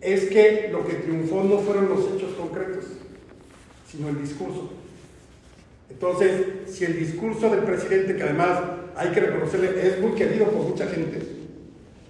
es 0.00 0.24
que 0.30 0.68
lo 0.72 0.86
que 0.86 0.94
triunfó 0.94 1.44
no 1.44 1.58
fueron 1.58 1.88
los 1.88 2.00
hechos 2.12 2.32
concretos, 2.38 2.84
sino 3.86 4.08
el 4.08 4.20
discurso. 4.20 4.79
Entonces, 5.90 6.46
si 6.66 6.84
el 6.84 6.98
discurso 6.98 7.50
del 7.50 7.60
presidente, 7.60 8.16
que 8.16 8.22
además 8.22 8.60
hay 8.96 9.10
que 9.10 9.20
reconocerle, 9.20 9.86
es 9.86 10.00
muy 10.00 10.12
querido 10.12 10.46
por 10.46 10.62
mucha 10.62 10.86
gente, 10.86 11.20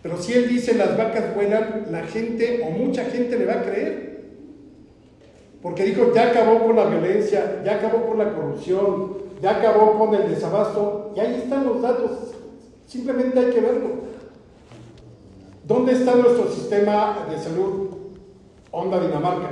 pero 0.02 0.16
si 0.16 0.32
él 0.32 0.48
dice 0.48 0.74
las 0.74 0.96
vacas 0.96 1.34
vuelan, 1.34 1.86
la 1.90 2.04
gente 2.04 2.62
o 2.66 2.70
mucha 2.70 3.04
gente 3.04 3.38
le 3.38 3.46
va 3.46 3.54
a 3.54 3.62
creer. 3.62 4.10
Porque 5.62 5.84
dijo, 5.84 6.12
ya 6.14 6.28
acabó 6.28 6.66
con 6.66 6.76
la 6.76 6.86
violencia, 6.86 7.62
ya 7.64 7.76
acabó 7.76 8.06
con 8.06 8.18
la 8.18 8.32
corrupción, 8.32 9.18
ya 9.42 9.58
acabó 9.58 9.98
con 9.98 10.14
el 10.14 10.30
desabasto, 10.30 11.12
y 11.14 11.20
ahí 11.20 11.34
están 11.34 11.66
los 11.66 11.82
datos, 11.82 12.34
simplemente 12.86 13.38
hay 13.38 13.50
que 13.50 13.60
verlo. 13.60 13.90
¿Dónde 15.64 15.92
está 15.92 16.14
nuestro 16.14 16.50
sistema 16.50 17.26
de 17.30 17.38
salud 17.38 17.90
Onda 18.70 19.00
Dinamarca? 19.00 19.50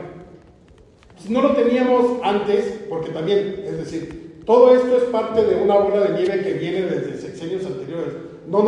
Si 1.22 1.32
no 1.32 1.42
lo 1.42 1.54
teníamos 1.54 2.20
antes, 2.22 2.84
porque 2.88 3.10
también, 3.10 3.62
es 3.66 3.76
decir, 3.76 4.17
todo 4.48 4.74
esto 4.74 4.96
es 4.96 5.02
parte 5.04 5.44
de 5.44 5.62
una 5.62 5.76
bola 5.76 6.00
de 6.00 6.14
nieve 6.14 6.42
que 6.42 6.54
viene 6.54 6.80
desde 6.80 7.20
sexenios 7.20 7.66
anteriores. 7.66 8.14
No, 8.46 8.64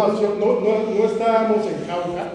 estábamos 1.07 1.67
en 1.67 1.87
Cauca, 1.87 2.33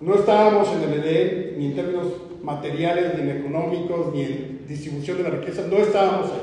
no 0.00 0.14
estábamos 0.16 0.68
en 0.72 0.90
el 0.90 1.58
ni 1.58 1.66
en 1.66 1.74
términos 1.76 2.08
materiales, 2.42 3.14
ni 3.14 3.20
en 3.20 3.36
económicos, 3.38 4.12
ni 4.12 4.22
en 4.22 4.66
distribución 4.66 5.18
de 5.18 5.22
la 5.22 5.30
riqueza, 5.30 5.62
no 5.70 5.76
estábamos 5.76 6.32
ahí. 6.32 6.40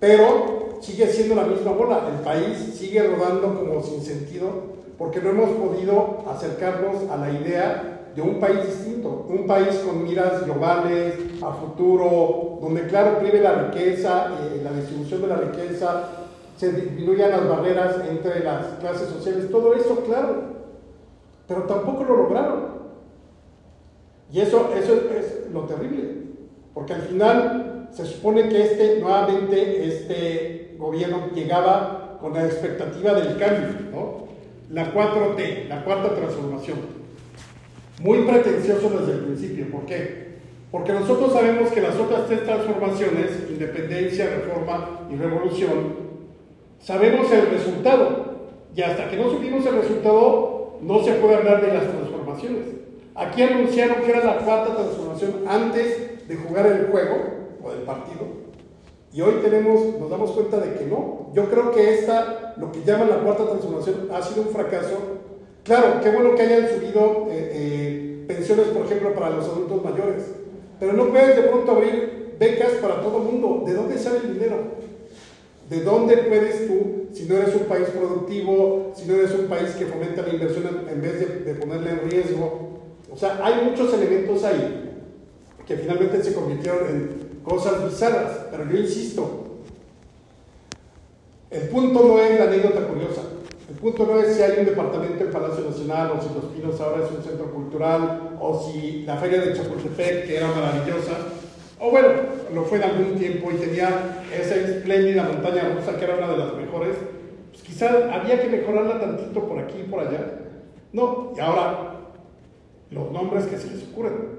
Pero 0.00 0.78
sigue 0.80 1.06
siendo 1.06 1.36
la 1.36 1.44
misma 1.44 1.70
bola, 1.70 2.02
el 2.12 2.24
país 2.24 2.58
sigue 2.74 3.04
rodando 3.04 3.60
como 3.60 3.80
sin 3.80 4.02
sentido 4.02 4.72
porque 4.98 5.20
no 5.20 5.30
hemos 5.30 5.50
podido 5.50 6.24
acercarnos 6.28 7.08
a 7.08 7.16
la 7.16 7.30
idea 7.30 7.91
de 8.14 8.22
un 8.22 8.38
país 8.38 8.66
distinto, 8.66 9.26
un 9.28 9.46
país 9.46 9.76
con 9.78 10.04
miras 10.04 10.44
globales, 10.44 11.14
a 11.42 11.52
futuro, 11.52 12.58
donde 12.60 12.86
claro 12.86 13.18
prive 13.18 13.40
la 13.40 13.54
riqueza, 13.54 14.28
eh, 14.40 14.60
la 14.62 14.72
distribución 14.72 15.22
de 15.22 15.28
la 15.28 15.36
riqueza, 15.36 16.08
se 16.56 16.72
disminuyan 16.72 17.30
las 17.30 17.48
barreras 17.48 17.96
entre 18.08 18.44
las 18.44 18.66
clases 18.80 19.08
sociales, 19.08 19.50
todo 19.50 19.74
eso 19.74 20.04
claro, 20.04 20.42
pero 21.48 21.62
tampoco 21.62 22.04
lo 22.04 22.16
lograron. 22.16 22.82
Y 24.30 24.40
eso, 24.40 24.70
eso 24.76 24.94
es 24.94 25.50
lo 25.52 25.62
terrible, 25.62 26.14
porque 26.74 26.94
al 26.94 27.02
final 27.02 27.88
se 27.92 28.06
supone 28.06 28.48
que 28.48 28.62
este, 28.62 29.00
nuevamente, 29.00 29.86
este 29.86 30.76
gobierno 30.78 31.28
llegaba 31.34 32.18
con 32.20 32.34
la 32.34 32.44
expectativa 32.44 33.14
del 33.14 33.36
cambio, 33.36 33.90
¿no? 33.90 34.22
La 34.70 34.92
4T, 34.94 35.68
la 35.68 35.84
cuarta 35.84 36.14
transformación. 36.14 37.01
Muy 38.02 38.22
pretencioso 38.22 38.90
desde 38.90 39.12
el 39.12 39.24
principio. 39.26 39.70
¿Por 39.70 39.86
qué? 39.86 40.32
Porque 40.70 40.92
nosotros 40.92 41.32
sabemos 41.32 41.70
que 41.70 41.80
las 41.80 41.96
otras 41.96 42.26
tres 42.26 42.44
transformaciones, 42.44 43.30
independencia, 43.48 44.26
reforma 44.26 45.06
y 45.10 45.16
revolución, 45.16 45.94
sabemos 46.80 47.30
el 47.30 47.50
resultado. 47.50 48.32
Y 48.74 48.82
hasta 48.82 49.10
que 49.10 49.16
no 49.16 49.30
supimos 49.30 49.64
el 49.66 49.76
resultado, 49.76 50.78
no 50.80 51.04
se 51.04 51.12
puede 51.12 51.36
hablar 51.36 51.60
de 51.60 51.74
las 51.74 51.84
transformaciones. 51.84 52.64
Aquí 53.14 53.42
anunciaron 53.42 54.02
que 54.02 54.10
era 54.10 54.24
la 54.24 54.38
cuarta 54.38 54.74
transformación 54.74 55.44
antes 55.46 56.26
de 56.26 56.36
jugar 56.36 56.66
el 56.66 56.86
juego 56.86 57.16
o 57.62 57.70
del 57.70 57.82
partido. 57.82 58.42
Y 59.12 59.20
hoy 59.20 59.34
tenemos, 59.42 59.98
nos 60.00 60.08
damos 60.08 60.30
cuenta 60.30 60.58
de 60.58 60.74
que 60.74 60.86
no. 60.86 61.26
Yo 61.34 61.50
creo 61.50 61.70
que 61.70 61.98
esta, 61.98 62.54
lo 62.56 62.72
que 62.72 62.82
llaman 62.82 63.10
la 63.10 63.16
cuarta 63.16 63.44
transformación, 63.44 64.08
ha 64.10 64.22
sido 64.22 64.42
un 64.42 64.48
fracaso. 64.48 64.98
Claro, 65.64 66.00
qué 66.02 66.10
bueno 66.10 66.34
que 66.34 66.42
hayan 66.42 66.68
subido 66.68 67.28
eh, 67.30 67.50
eh, 67.52 67.91
pensiones, 68.26 68.68
por 68.68 68.86
ejemplo, 68.86 69.14
para 69.14 69.30
los 69.30 69.44
adultos 69.46 69.82
mayores. 69.82 70.24
Pero 70.80 70.92
no 70.94 71.08
puedes 71.08 71.36
de 71.36 71.42
pronto 71.42 71.72
abrir 71.72 72.34
becas 72.38 72.72
para 72.80 73.00
todo 73.00 73.18
el 73.18 73.24
mundo. 73.24 73.62
¿De 73.66 73.74
dónde 73.74 73.98
sale 73.98 74.18
el 74.18 74.34
dinero? 74.34 74.56
¿De 75.68 75.80
dónde 75.80 76.16
puedes 76.18 76.66
tú, 76.66 77.06
si 77.12 77.24
no 77.24 77.36
eres 77.36 77.54
un 77.54 77.64
país 77.64 77.88
productivo, 77.88 78.92
si 78.94 79.06
no 79.06 79.14
eres 79.14 79.32
un 79.32 79.46
país 79.46 79.70
que 79.70 79.86
fomenta 79.86 80.22
la 80.22 80.34
inversión 80.34 80.86
en 80.90 81.00
vez 81.00 81.20
de, 81.20 81.26
de 81.44 81.54
ponerla 81.54 81.92
en 81.92 82.10
riesgo? 82.10 82.80
O 83.10 83.16
sea, 83.16 83.40
hay 83.42 83.64
muchos 83.64 83.92
elementos 83.94 84.42
ahí 84.44 84.90
que 85.66 85.76
finalmente 85.76 86.22
se 86.22 86.34
convirtieron 86.34 86.88
en 86.88 87.10
cosas 87.44 87.84
bizarras, 87.84 88.46
pero 88.50 88.68
yo 88.70 88.78
insisto, 88.78 89.42
el 91.50 91.68
punto 91.68 92.06
no 92.06 92.18
es 92.18 92.38
la 92.38 92.46
anécdota 92.46 92.86
curiosa, 92.86 93.22
el 93.68 93.74
punto 93.76 94.06
no 94.06 94.20
es 94.20 94.36
si 94.36 94.42
hay 94.42 94.58
un 94.60 94.66
departamento 94.66 95.24
en 95.24 95.30
Palacio 95.30 95.64
Nacional 95.64 96.12
o 96.12 96.22
si 96.22 96.34
Los 96.34 96.52
Pinos 96.52 96.80
ahora 96.80 97.04
es 97.04 97.10
un 97.10 97.22
centro 97.22 97.50
cultural 97.52 98.36
o 98.40 98.60
si 98.60 99.02
la 99.02 99.16
feria 99.16 99.40
de 99.40 99.54
Chapultepec, 99.54 100.26
que 100.26 100.36
era 100.36 100.48
maravillosa, 100.48 101.12
o 101.78 101.90
bueno, 101.90 102.08
lo 102.54 102.64
fue 102.64 102.78
en 102.78 102.84
algún 102.84 103.18
tiempo 103.18 103.50
y 103.50 103.56
tenía 103.56 104.22
esa 104.38 104.56
espléndida 104.56 105.24
montaña 105.24 105.74
rusa 105.74 105.96
que 105.96 106.04
era 106.04 106.16
una 106.16 106.28
de 106.28 106.38
las 106.38 106.54
mejores, 106.54 106.96
pues 107.50 107.62
quizá 107.62 108.14
había 108.14 108.40
que 108.40 108.48
mejorarla 108.48 109.00
tantito 109.00 109.46
por 109.48 109.58
aquí 109.58 109.80
y 109.80 109.90
por 109.90 110.00
allá. 110.00 110.40
No, 110.92 111.32
y 111.36 111.40
ahora 111.40 111.92
los 112.90 113.10
nombres 113.10 113.46
que 113.46 113.58
se 113.58 113.70
les 113.70 113.84
ocurren, 113.84 114.38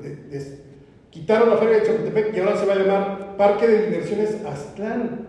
Quitaron 1.09 1.51
la 1.51 1.57
feria 1.57 1.77
de 1.77 1.85
Chapultepec 1.85 2.35
y 2.35 2.39
ahora 2.39 2.57
se 2.57 2.65
va 2.65 2.73
a 2.73 2.75
llamar 2.75 3.37
Parque 3.37 3.67
de 3.67 3.85
Diversiones 3.85 4.43
Aztlán. 4.43 5.27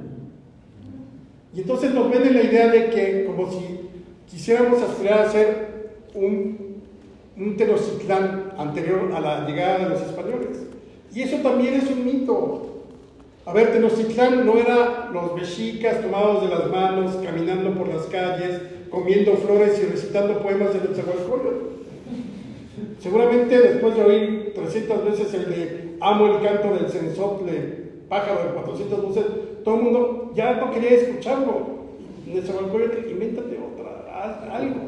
Y 1.53 1.61
entonces 1.61 1.93
nos 1.93 2.11
venden 2.11 2.33
la 2.33 2.43
idea 2.43 2.69
de 2.69 2.89
que 2.89 3.27
como 3.27 3.51
si 3.51 3.84
quisiéramos 4.31 4.83
aspirar 4.83 5.21
a 5.21 5.31
ser 5.31 5.75
un, 6.15 6.83
un 7.37 7.57
Tenochtitlán 7.57 8.53
anterior 8.57 9.13
a 9.15 9.21
la 9.21 9.47
llegada 9.47 9.79
de 9.79 9.91
los 9.91 10.01
españoles. 10.03 10.67
Y 11.15 11.23
eso 11.23 11.37
también 11.39 11.75
es 11.75 11.91
un 11.91 12.05
mito. 12.05 12.83
A 13.47 13.53
ver, 13.53 13.73
Tenochtitlán 13.73 14.47
no 14.47 14.57
era 14.57 15.11
los 15.13 15.35
mexicas 15.35 16.01
tomados 16.01 16.43
de 16.43 16.49
las 16.49 16.71
manos, 16.71 17.17
caminando 17.23 17.73
por 17.75 17.89
las 17.89 18.05
calles, 18.07 18.61
comiendo 18.91 19.35
flores 19.37 19.81
y 19.83 19.87
recitando 19.87 20.39
poemas 20.39 20.73
de 20.73 20.81
Netzahualcóyotl. 20.81 21.75
Seguramente 23.01 23.61
después 23.61 23.95
de 23.97 24.03
oír 24.03 24.53
300 24.55 25.05
veces 25.05 25.35
el 25.35 25.51
de 25.51 25.97
Amo 26.01 26.27
el 26.27 26.43
canto 26.43 26.75
del 26.75 26.89
sensople, 26.91 27.85
pájaro 28.09 28.45
de 28.45 28.55
400 28.55 29.03
voces, 29.03 29.25
todo 29.65 29.77
el 29.77 29.83
mundo 29.83 30.33
ya 30.35 30.55
no 30.55 30.71
quería 30.71 30.91
escucharlo. 30.91 31.85
Nezahualcóyotl, 32.27 33.11
invéntate 33.11 33.54
algo. 34.55 34.81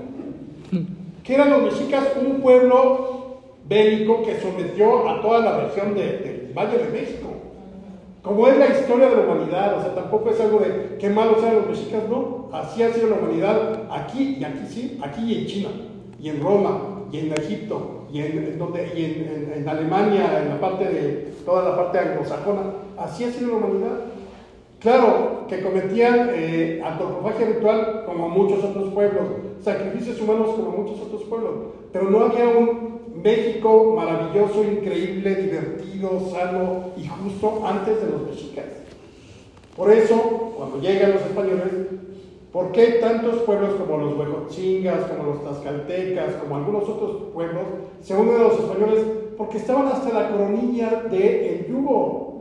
Que 1.23 1.35
eran 1.35 1.50
los 1.50 1.62
mexicas 1.62 2.04
un 2.25 2.40
pueblo 2.40 3.40
bélico 3.68 4.23
que 4.23 4.40
sometió 4.40 5.08
a 5.08 5.20
toda 5.20 5.40
la 5.40 5.61
región 5.61 5.94
del 5.94 6.52
Valle 6.56 6.78
de 6.78 6.88
México. 6.90 7.30
Como 8.23 8.46
es 8.49 8.58
la 8.58 8.68
historia 8.68 9.08
de 9.08 9.16
la 9.16 9.23
humanidad, 9.23 9.78
o 9.78 9.82
sea, 9.82 9.94
tampoco 9.94 10.30
es 10.30 10.40
algo 10.40 10.58
de 10.58 10.96
qué 10.99 11.11
malos 11.11 11.38
eran 11.38 11.56
los 11.56 11.68
mexicas, 11.68 12.02
no. 12.08 12.49
Así 12.52 12.82
ha 12.82 12.92
sido 12.92 13.08
la 13.11 13.16
humanidad 13.16 13.82
aquí 13.90 14.38
y 14.40 14.44
aquí 14.44 14.66
sí, 14.68 14.99
aquí 15.02 15.23
y 15.25 15.38
en 15.38 15.46
China, 15.46 15.68
y 16.20 16.28
en 16.30 16.42
Roma, 16.42 16.78
y 17.12 17.18
en 17.18 17.32
Egipto, 17.32 18.06
y, 18.12 18.20
en, 18.20 18.58
donde, 18.58 18.90
y 18.96 19.04
en, 19.04 19.68
Alemania, 19.68 20.40
en 20.42 20.49
la 20.49 20.61
parte 20.61 20.85
de 20.87 21.35
toda 21.44 21.70
la 21.70 21.76
parte 21.76 21.99
anglosajona. 21.99 22.62
Así 22.99 23.25
ha 23.25 23.30
sido 23.30 23.50
la 23.50 23.56
humanidad. 23.58 23.96
Claro 24.80 25.47
que 25.49 25.62
cometían 25.62 26.30
eh, 26.35 26.83
antropofagia 26.85 27.47
ritual 27.47 28.04
como 28.04 28.28
muchos 28.28 28.62
otros 28.62 28.92
pueblos, 28.92 29.25
sacrificios 29.62 30.21
humanos 30.21 30.50
como 30.50 30.71
muchos 30.71 31.00
otros 31.00 31.25
pueblos, 31.25 31.52
pero 31.92 32.11
no 32.11 32.21
había 32.21 32.49
un 32.49 33.00
México 33.23 33.95
maravilloso, 33.97 34.62
increíble, 34.64 35.35
divertido, 35.35 36.21
sano 36.30 36.90
y 36.97 37.06
justo 37.06 37.62
antes 37.66 38.00
de 38.00 38.11
los 38.11 38.23
mexicas. 38.26 38.66
Por 39.75 39.90
eso, 39.90 40.52
cuando 40.56 40.80
llegan 40.80 41.12
los 41.12 41.23
españoles, 41.23 41.73
¿Por 42.56 42.73
qué 42.73 42.92
tantos 43.02 43.42
pueblos 43.42 43.75
como 43.75 43.99
los 43.99 44.16
huejotzingas, 44.16 45.11
como 45.11 45.25
los 45.25 45.42
tlaxcaltecas, 45.42 46.37
como 46.37 46.56
algunos 46.56 46.88
otros 46.88 47.30
pueblos 47.35 47.64
se 48.00 48.16
unen 48.16 48.37
a 48.37 48.45
los 48.45 48.59
españoles? 48.59 49.04
Porque 49.37 49.59
estaban 49.59 49.88
hasta 49.88 50.09
la 50.18 50.30
coronilla 50.30 51.02
del 51.02 51.66
yugo. 51.66 52.36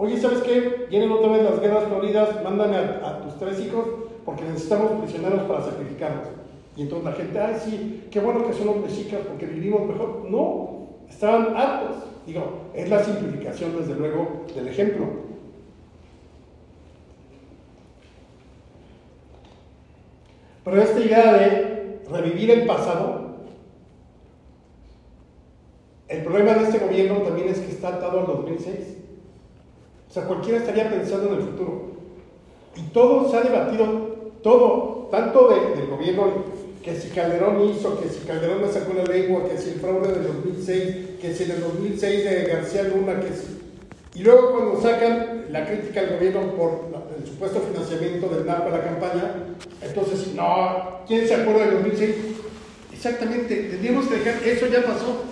Oye, 0.00 0.16
¿sabes 0.16 0.42
qué? 0.42 0.86
Vienen 0.88 1.10
otra 1.10 1.32
vez 1.32 1.42
las 1.42 1.60
guerras 1.60 1.88
floridas, 1.88 2.44
mándame 2.44 2.76
a, 2.76 3.20
tus 3.20 3.36
tres 3.36 3.58
hijos 3.58 3.84
porque 4.24 4.44
necesitamos 4.44 4.92
prisioneros 5.02 5.42
para 5.42 5.64
sacrificarlos. 5.64 6.28
Y 6.76 6.82
entonces 6.82 7.04
la 7.04 7.12
gente, 7.16 7.40
ay, 7.40 7.56
sí, 7.64 8.08
qué 8.08 8.20
bueno 8.20 8.46
que 8.46 8.52
son 8.52 8.66
los 8.68 8.76
mexicas 8.76 9.22
porque 9.26 9.46
vivimos 9.46 9.88
mejor. 9.88 10.24
No, 10.30 10.86
estaban 11.10 11.56
hartos. 11.56 11.96
Digo, 12.24 12.70
es 12.74 12.88
la 12.88 13.02
simplificación, 13.02 13.76
desde 13.76 13.96
luego, 13.96 14.44
del 14.54 14.68
ejemplo. 14.68 15.04
Pero 20.62 20.80
esta 20.80 21.00
idea 21.00 21.32
de 21.32 22.00
revivir 22.08 22.52
el 22.52 22.66
pasado, 22.66 23.38
el 26.06 26.22
problema 26.22 26.54
de 26.54 26.62
este 26.62 26.78
gobierno 26.78 27.22
también 27.22 27.48
es 27.48 27.58
que 27.58 27.72
está 27.72 27.88
atado 27.88 28.20
al 28.20 28.26
2006. 28.26 28.98
O 30.08 30.12
sea, 30.12 30.24
cualquiera 30.24 30.58
estaría 30.58 30.90
pensando 30.90 31.28
en 31.28 31.40
el 31.40 31.42
futuro. 31.42 31.82
Y 32.76 32.82
todo 32.92 33.30
se 33.30 33.36
ha 33.36 33.42
debatido, 33.42 33.86
todo, 34.42 35.08
tanto 35.10 35.48
del 35.48 35.86
gobierno, 35.86 36.32
que 36.82 36.94
si 36.94 37.08
Calderón 37.10 37.68
hizo, 37.68 38.00
que 38.00 38.08
si 38.08 38.20
Calderón 38.26 38.62
me 38.62 38.72
sacó 38.72 38.94
la 38.94 39.04
lengua, 39.04 39.48
que 39.48 39.58
si 39.58 39.70
el 39.70 39.80
fraude 39.80 40.12
del 40.12 40.26
2006, 40.28 40.96
que 41.20 41.34
si 41.34 41.44
en 41.44 41.50
el 41.50 41.60
2006 41.60 42.24
de 42.24 42.44
García 42.44 42.82
Luna, 42.84 43.20
que 43.20 43.34
si... 43.34 43.58
Y 44.14 44.22
luego 44.22 44.52
cuando 44.52 44.80
sacan 44.80 45.46
la 45.50 45.66
crítica 45.66 46.00
al 46.00 46.16
gobierno 46.16 46.54
por 46.54 46.88
el 47.18 47.26
supuesto 47.26 47.60
financiamiento 47.60 48.28
del 48.28 48.46
narco 48.46 48.68
a 48.68 48.78
la 48.78 48.84
campaña, 48.84 49.34
entonces, 49.82 50.34
no, 50.34 51.04
¿quién 51.06 51.26
se 51.26 51.34
acuerda 51.34 51.66
del 51.66 51.82
2006? 51.82 52.14
Exactamente, 52.92 53.54
tendríamos 53.54 54.06
que 54.06 54.16
dejar, 54.16 54.42
eso 54.42 54.66
ya 54.66 54.82
pasó. 54.82 55.22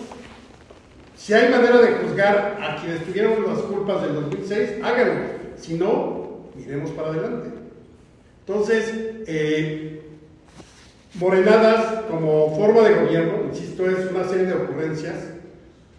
Si 1.16 1.32
hay 1.32 1.50
manera 1.50 1.78
de 1.78 1.92
juzgar 1.94 2.58
a 2.60 2.76
quienes 2.80 3.04
tuvieron 3.04 3.46
las 3.46 3.58
culpas 3.60 4.02
del 4.02 4.14
2006, 4.14 4.70
háganlo. 4.82 5.24
Si 5.56 5.74
no, 5.74 6.50
miremos 6.54 6.90
para 6.90 7.08
adelante. 7.08 7.48
Entonces, 8.46 8.92
eh, 9.26 10.02
morenadas 11.14 12.04
como 12.10 12.54
forma 12.56 12.88
de 12.88 12.94
gobierno, 12.94 13.48
insisto, 13.48 13.88
es 13.88 14.10
una 14.10 14.24
serie 14.24 14.46
de 14.46 14.54
ocurrencias 14.54 15.16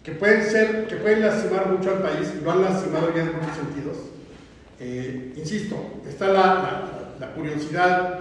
que 0.02 0.12
pueden 0.12 0.42
ser, 0.42 0.86
que 0.86 0.96
pueden 0.96 1.20
lastimar 1.20 1.68
mucho 1.68 1.90
al 1.90 2.02
país, 2.02 2.32
lo 2.42 2.50
han 2.50 2.62
lastimado 2.62 3.14
ya 3.14 3.22
en 3.22 3.36
muchos 3.36 3.56
sentidos. 3.56 3.96
Eh, 4.80 5.34
insisto, 5.36 5.76
está 6.08 6.28
la, 6.28 7.14
la, 7.18 7.32
curiosidad, 7.34 8.20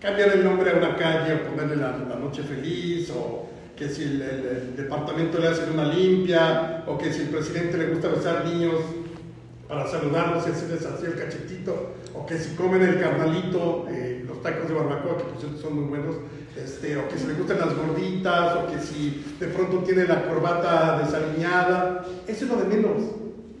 cambiar 0.00 0.30
el 0.30 0.42
nombre 0.42 0.70
a 0.70 0.76
una 0.76 0.96
calle 0.96 1.34
o 1.34 1.50
ponerle 1.50 1.76
la, 1.76 1.92
noche 1.92 2.42
feliz, 2.42 3.10
o 3.10 3.46
que 3.76 3.88
si 3.88 4.02
el, 4.02 4.76
departamento 4.76 5.38
le 5.38 5.48
hace 5.48 5.70
una 5.70 5.84
limpia, 5.84 6.84
o 6.86 6.98
que 6.98 7.12
si 7.12 7.22
el 7.22 7.28
presidente 7.28 7.78
le 7.78 7.86
gusta 7.86 8.08
besar 8.08 8.44
niños 8.44 8.74
para 9.68 9.86
saludarlos 9.86 10.46
y 10.46 10.50
hacerles 10.50 10.84
así 10.84 11.06
el 11.06 11.14
cachetito, 11.14 11.94
o 12.14 12.26
que 12.26 12.38
si 12.38 12.54
comen 12.54 12.82
el 12.82 13.00
carnalito, 13.00 13.86
eh, 13.90 14.24
los 14.26 14.42
tacos 14.42 14.68
de 14.68 14.74
barbacoa, 14.74 15.18
que 15.18 15.24
por 15.24 15.40
cierto 15.40 15.58
son 15.58 15.80
muy 15.80 15.88
buenos, 15.88 16.16
este, 16.56 16.96
o 16.98 17.08
que 17.08 17.18
si 17.18 17.26
le 17.26 17.34
gustan 17.34 17.58
las 17.58 17.74
gorditas, 17.74 18.56
o 18.56 18.66
que 18.66 18.78
si 18.78 19.24
de 19.40 19.46
pronto 19.48 19.78
tiene 19.78 20.06
la 20.06 20.26
corbata 20.26 21.00
desaliñada, 21.02 22.04
eso 22.26 22.44
es 22.44 22.50
lo 22.50 22.56
de 22.58 22.64
menos, 22.64 23.02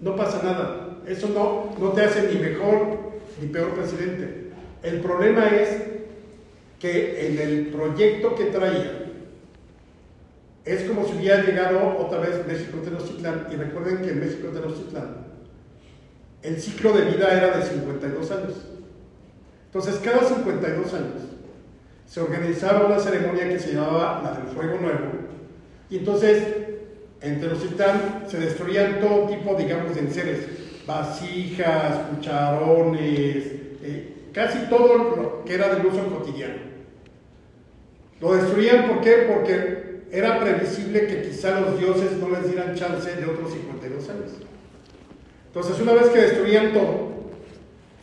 no 0.00 0.14
pasa 0.16 0.42
nada. 0.42 0.98
Eso 1.06 1.28
no, 1.28 1.74
no 1.84 1.92
te 1.92 2.02
hace 2.02 2.32
ni 2.32 2.38
mejor 2.38 3.12
ni 3.40 3.48
peor 3.48 3.70
presidente. 3.70 4.50
El 4.82 5.00
problema 5.00 5.48
es 5.48 5.82
que 6.78 7.28
en 7.28 7.38
el 7.38 7.66
proyecto 7.68 8.34
que 8.34 8.46
traía, 8.46 9.01
es 10.64 10.84
como 10.84 11.04
si 11.06 11.16
hubiera 11.16 11.42
llegado 11.42 11.98
otra 11.98 12.20
vez 12.20 12.46
México 12.46 12.78
Tenochtitlán, 12.78 13.48
y 13.52 13.56
recuerden 13.56 13.98
que 14.02 14.10
en 14.10 14.20
México 14.20 14.48
Tenochtitlán 14.48 15.32
el 16.42 16.60
ciclo 16.60 16.92
de 16.92 17.04
vida 17.04 17.32
era 17.32 17.56
de 17.56 17.64
52 17.64 18.30
años. 18.32 18.54
Entonces, 19.66 20.00
cada 20.04 20.24
52 20.24 20.94
años 20.94 21.22
se 22.06 22.20
organizaba 22.20 22.86
una 22.86 22.98
ceremonia 22.98 23.48
que 23.48 23.58
se 23.58 23.74
llamaba 23.74 24.20
la 24.22 24.32
del 24.32 24.48
Fuego 24.54 24.78
Nuevo, 24.80 25.10
y 25.88 25.98
entonces 25.98 26.42
En 27.20 27.40
Tenochtitlán 27.40 28.24
se 28.26 28.38
destruían 28.40 28.98
todo 29.00 29.28
tipo, 29.28 29.54
digamos, 29.54 29.94
de 29.94 30.00
enseres, 30.00 30.40
vasijas, 30.84 31.98
cucharones, 32.10 33.46
eh, 33.80 34.14
casi 34.32 34.58
todo 34.68 34.98
lo 34.98 35.44
que 35.44 35.54
era 35.54 35.72
del 35.72 35.86
uso 35.86 36.04
cotidiano. 36.08 36.72
Lo 38.20 38.34
destruían, 38.34 38.88
¿por 38.88 39.00
qué? 39.02 39.28
Porque 39.32 39.81
era 40.12 40.38
previsible 40.38 41.06
que 41.06 41.22
quizá 41.22 41.58
los 41.60 41.80
dioses 41.80 42.12
no 42.18 42.28
les 42.28 42.46
dieran 42.46 42.74
chance 42.74 43.16
de 43.16 43.24
otros 43.24 43.50
52 43.50 44.08
años. 44.10 44.30
Entonces, 45.46 45.80
una 45.80 45.94
vez 45.94 46.10
que 46.10 46.20
destruían 46.20 46.74
todo, 46.74 47.12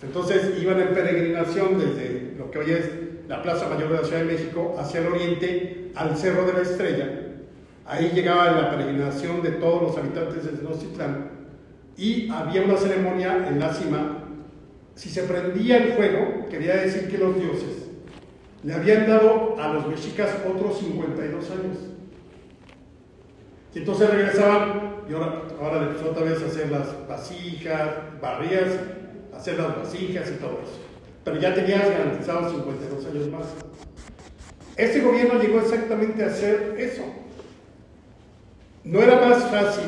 entonces 0.01 0.59
iban 0.59 0.79
en 0.79 0.93
peregrinación 0.95 1.77
desde 1.77 2.33
lo 2.35 2.49
que 2.49 2.57
hoy 2.57 2.71
es 2.71 2.89
la 3.27 3.43
Plaza 3.43 3.69
Mayor 3.69 3.89
de 3.89 3.97
la 3.97 4.03
Ciudad 4.03 4.21
de 4.21 4.25
México 4.25 4.75
hacia 4.79 5.01
el 5.01 5.07
oriente, 5.07 5.91
al 5.93 6.17
Cerro 6.17 6.47
de 6.47 6.53
la 6.53 6.61
Estrella. 6.61 7.27
Ahí 7.85 8.11
llegaba 8.13 8.51
la 8.53 8.71
peregrinación 8.71 9.43
de 9.43 9.51
todos 9.51 9.83
los 9.83 9.97
habitantes 9.97 10.43
de 10.45 10.51
Tenochtitlán 10.51 11.29
y 11.95 12.27
había 12.31 12.63
una 12.63 12.77
ceremonia 12.77 13.47
en 13.47 13.59
la 13.59 13.71
cima. 13.71 14.23
Si 14.95 15.09
se 15.09 15.23
prendía 15.23 15.77
el 15.77 15.93
fuego, 15.93 16.47
quería 16.49 16.75
decir 16.77 17.07
que 17.07 17.19
los 17.19 17.35
dioses 17.35 17.78
le 18.63 18.73
habían 18.73 19.07
dado 19.07 19.55
a 19.59 19.73
los 19.73 19.87
mexicas 19.87 20.29
otros 20.47 20.79
52 20.79 21.51
años. 21.51 21.77
Y 23.73 23.79
entonces 23.79 24.09
regresaban 24.09 24.95
y 25.09 25.13
ahora, 25.13 25.43
ahora 25.61 25.81
le 25.81 25.87
empezó 25.87 26.11
otra 26.11 26.23
vez 26.23 26.41
a 26.43 26.47
hacer 26.47 26.71
las 26.71 27.07
vasijas, 27.07 27.89
barrías, 28.21 28.67
hacer 29.35 29.57
las 29.57 29.75
vasijas 29.75 30.29
y 30.29 30.39
todo 30.39 30.59
eso. 30.63 30.79
Pero 31.23 31.37
ya 31.37 31.53
tenías 31.53 31.89
garantizados 31.89 32.51
52 32.51 33.05
años 33.05 33.27
más. 33.29 33.47
Este 34.75 35.01
gobierno 35.01 35.41
llegó 35.41 35.59
exactamente 35.59 36.23
a 36.23 36.27
hacer 36.27 36.75
eso. 36.77 37.03
No 38.83 39.01
era 39.01 39.27
más 39.27 39.43
fácil 39.45 39.85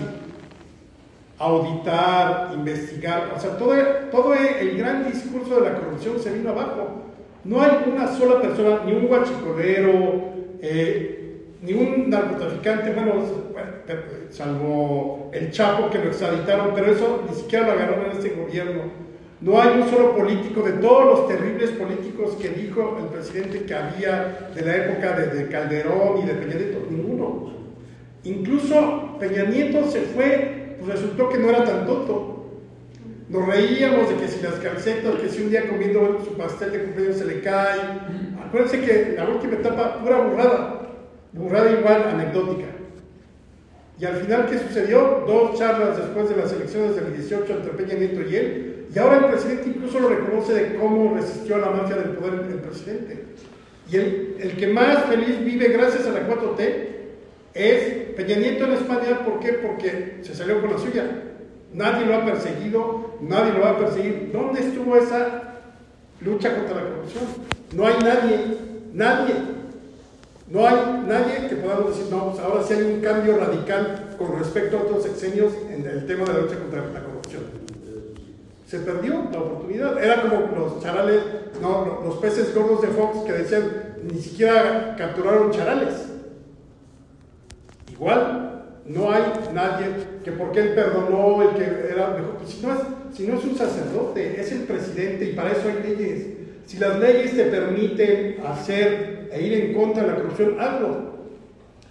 auditar, 1.39 2.51
investigar, 2.53 3.31
o 3.35 3.39
sea, 3.39 3.57
todo, 3.57 3.73
todo 4.11 4.35
el 4.35 4.77
gran 4.77 5.11
discurso 5.11 5.59
de 5.59 5.69
la 5.69 5.79
corrupción 5.79 6.19
se 6.19 6.31
vino 6.31 6.51
abajo. 6.51 7.00
No 7.43 7.61
hay 7.61 7.71
una 7.91 8.07
sola 8.07 8.41
persona, 8.41 8.81
ni 8.85 8.93
un 8.93 9.07
guachicolero, 9.07 10.31
eh, 10.61 11.21
ni 11.61 11.73
un 11.73 12.09
narcotraficante, 12.09 12.93
bueno, 12.93 13.13
salvo 14.29 15.29
el 15.33 15.51
Chapo 15.51 15.89
que 15.89 15.99
lo 15.99 16.05
extraditaron, 16.05 16.71
pero 16.75 16.91
eso 16.91 17.23
ni 17.29 17.35
siquiera 17.35 17.67
lo 17.67 17.71
agarraron 17.73 18.05
en 18.05 18.17
este 18.17 18.29
gobierno. 18.29 18.81
No 19.41 19.59
hay 19.59 19.81
un 19.81 19.89
solo 19.89 20.15
político 20.15 20.61
de 20.61 20.73
todos 20.73 21.05
los 21.05 21.27
terribles 21.27 21.71
políticos 21.71 22.37
que 22.39 22.49
dijo 22.49 22.97
el 22.99 23.07
presidente 23.07 23.63
que 23.63 23.73
había 23.73 24.51
de 24.53 24.61
la 24.61 24.75
época 24.77 25.13
de, 25.13 25.47
Calderón 25.47 26.19
y 26.21 26.27
de 26.27 26.33
Peña 26.35 26.55
Nieto, 26.55 26.85
ninguno. 26.89 27.51
Incluso 28.23 29.17
Peña 29.19 29.45
Nieto 29.45 29.89
se 29.89 30.01
fue, 30.01 30.75
pues 30.79 30.91
resultó 30.91 31.29
que 31.29 31.39
no 31.39 31.49
era 31.49 31.63
tan 31.63 31.87
tonto. 31.87 32.30
Nos 33.31 33.47
reíamos 33.47 34.09
de 34.09 34.15
que 34.15 34.27
si 34.27 34.41
las 34.43 34.55
calcetas, 34.55 35.15
que 35.15 35.29
si 35.29 35.43
un 35.43 35.51
día 35.51 35.69
comiendo 35.69 36.21
su 36.25 36.33
pastel 36.33 36.73
de 36.73 36.83
cumpleaños 36.83 37.15
se 37.15 37.25
le 37.25 37.39
cae. 37.39 37.79
Acuérdense 38.45 38.81
que 38.81 39.13
la 39.15 39.25
última 39.29 39.53
etapa, 39.53 39.99
pura 39.99 40.19
burrada, 40.19 40.81
burrada 41.31 41.71
igual 41.71 42.09
anecdótica. 42.09 42.67
Y 43.97 44.03
al 44.03 44.15
final, 44.17 44.47
¿qué 44.47 44.59
sucedió? 44.59 45.23
Dos 45.25 45.57
charlas 45.57 45.95
después 45.95 46.27
de 46.27 46.35
las 46.35 46.51
elecciones 46.51 46.97
del 46.97 47.15
18 47.15 47.53
entre 47.53 47.71
Peña 47.71 47.93
Nieto 47.93 48.21
y 48.29 48.35
él. 48.35 48.87
Y 48.93 48.99
ahora 48.99 49.19
el 49.19 49.25
presidente 49.27 49.69
incluso 49.69 50.01
lo 50.01 50.09
reconoce 50.09 50.53
de 50.53 50.75
cómo 50.75 51.15
resistió 51.15 51.55
a 51.55 51.59
la 51.59 51.69
mafia 51.69 51.95
del 51.95 52.17
poder 52.17 52.33
el 52.33 52.59
presidente. 52.59 53.27
Y 53.89 53.95
el, 53.95 54.35
el 54.41 54.57
que 54.57 54.67
más 54.67 55.05
feliz 55.05 55.41
vive 55.45 55.69
gracias 55.69 56.05
a 56.05 56.11
la 56.11 56.27
4T 56.27 56.59
es 57.53 57.93
Peña 58.17 58.35
Nieto 58.35 58.65
en 58.65 58.73
España. 58.73 59.23
¿Por 59.23 59.39
qué? 59.39 59.53
Porque 59.53 60.17
se 60.21 60.35
salió 60.35 60.59
con 60.59 60.71
la 60.71 60.77
suya. 60.77 61.30
Nadie 61.73 62.05
lo 62.05 62.15
ha 62.15 62.25
perseguido, 62.25 63.11
nadie 63.21 63.53
lo 63.53 63.61
va 63.61 63.71
a 63.71 63.77
perseguir. 63.77 64.31
¿Dónde 64.33 64.59
estuvo 64.61 64.97
esa 64.97 65.59
lucha 66.19 66.55
contra 66.55 66.75
la 66.75 66.89
corrupción? 66.89 67.23
No 67.73 67.87
hay 67.87 67.95
nadie, 68.03 68.57
nadie. 68.93 69.33
No 70.49 70.67
hay 70.67 70.75
nadie 71.07 71.47
que 71.47 71.55
podamos 71.55 71.95
decir, 71.95 72.11
no, 72.11 72.31
pues 72.31 72.43
ahora 72.43 72.61
sí 72.63 72.73
hay 72.73 72.81
un 72.81 72.99
cambio 72.99 73.37
radical 73.37 74.15
con 74.17 74.37
respecto 74.37 74.77
a 74.77 74.81
otros 74.81 75.03
sexenios 75.03 75.53
en 75.69 75.85
el 75.85 76.05
tema 76.05 76.25
de 76.25 76.33
la 76.33 76.39
lucha 76.39 76.59
contra 76.59 76.87
la 76.87 77.03
corrupción. 77.03 77.43
Se 78.67 78.79
perdió 78.79 79.29
la 79.31 79.39
oportunidad. 79.39 80.03
Era 80.03 80.21
como 80.21 80.49
los 80.57 80.83
charales, 80.83 81.21
no, 81.61 82.01
los 82.03 82.15
peces 82.17 82.53
gordos 82.53 82.81
de 82.81 82.89
Fox 82.89 83.19
que 83.25 83.33
decían, 83.33 83.95
ni 84.03 84.19
siquiera 84.19 84.95
capturaron 84.97 85.51
charales. 85.51 85.93
Igual, 87.89 88.50
no 88.85 89.11
hay 89.11 89.23
nadie 89.53 89.87
que 90.23 90.31
porque 90.31 90.59
él 90.59 90.73
perdonó 90.73 91.43
y 91.43 91.55
que 91.55 91.63
era 91.63 92.09
mejor. 92.09 92.37
Si, 92.45 92.65
no 92.65 92.73
es, 92.73 92.79
si 93.13 93.27
no 93.27 93.37
es 93.37 93.43
un 93.43 93.55
sacerdote, 93.55 94.39
es 94.39 94.51
el 94.51 94.63
presidente 94.63 95.25
y 95.25 95.33
para 95.33 95.51
eso 95.51 95.67
hay 95.67 95.95
leyes. 95.95 96.27
Si 96.65 96.77
las 96.77 96.99
leyes 96.99 97.35
te 97.35 97.45
permiten 97.45 98.37
hacer 98.45 99.29
e 99.31 99.41
ir 99.41 99.53
en 99.53 99.73
contra 99.73 100.03
de 100.03 100.09
la 100.09 100.15
corrupción, 100.15 100.59
hazlo. 100.59 101.11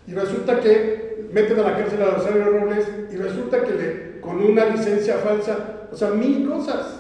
Y 0.07 0.13
resulta 0.15 0.61
que 0.61 1.29
meten 1.33 1.59
a 1.61 1.63
la 1.63 1.77
cárcel 1.77 2.03
a 2.03 2.07
Rosario 2.07 2.45
Robles 2.45 2.87
y 3.13 3.17
resulta 3.17 3.63
que 3.63 3.73
le, 3.73 4.21
con 4.21 4.43
una 4.43 4.67
licencia 4.67 5.19
falsa, 5.19 5.89
o 5.93 5.97
sea, 5.97 6.11
mil 6.11 6.49
cosas. 6.49 6.97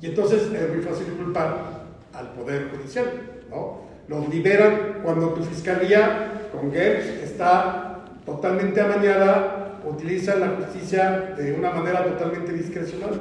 Y 0.00 0.06
entonces 0.06 0.42
es 0.42 0.74
muy 0.74 0.82
fácil 0.82 1.06
culpar 1.14 1.78
al 2.12 2.32
Poder 2.32 2.68
Judicial, 2.70 3.06
¿no? 3.50 3.88
Los 4.08 4.28
liberan 4.28 5.00
cuando 5.02 5.30
tu 5.30 5.42
fiscalía 5.42 6.48
con 6.52 6.72
Gertz 6.72 7.27
está 7.38 8.04
totalmente 8.26 8.80
amañada, 8.80 9.78
utiliza 9.88 10.34
la 10.34 10.48
justicia 10.48 11.34
de 11.38 11.52
una 11.52 11.70
manera 11.70 12.04
totalmente 12.04 12.52
discrecional. 12.52 13.20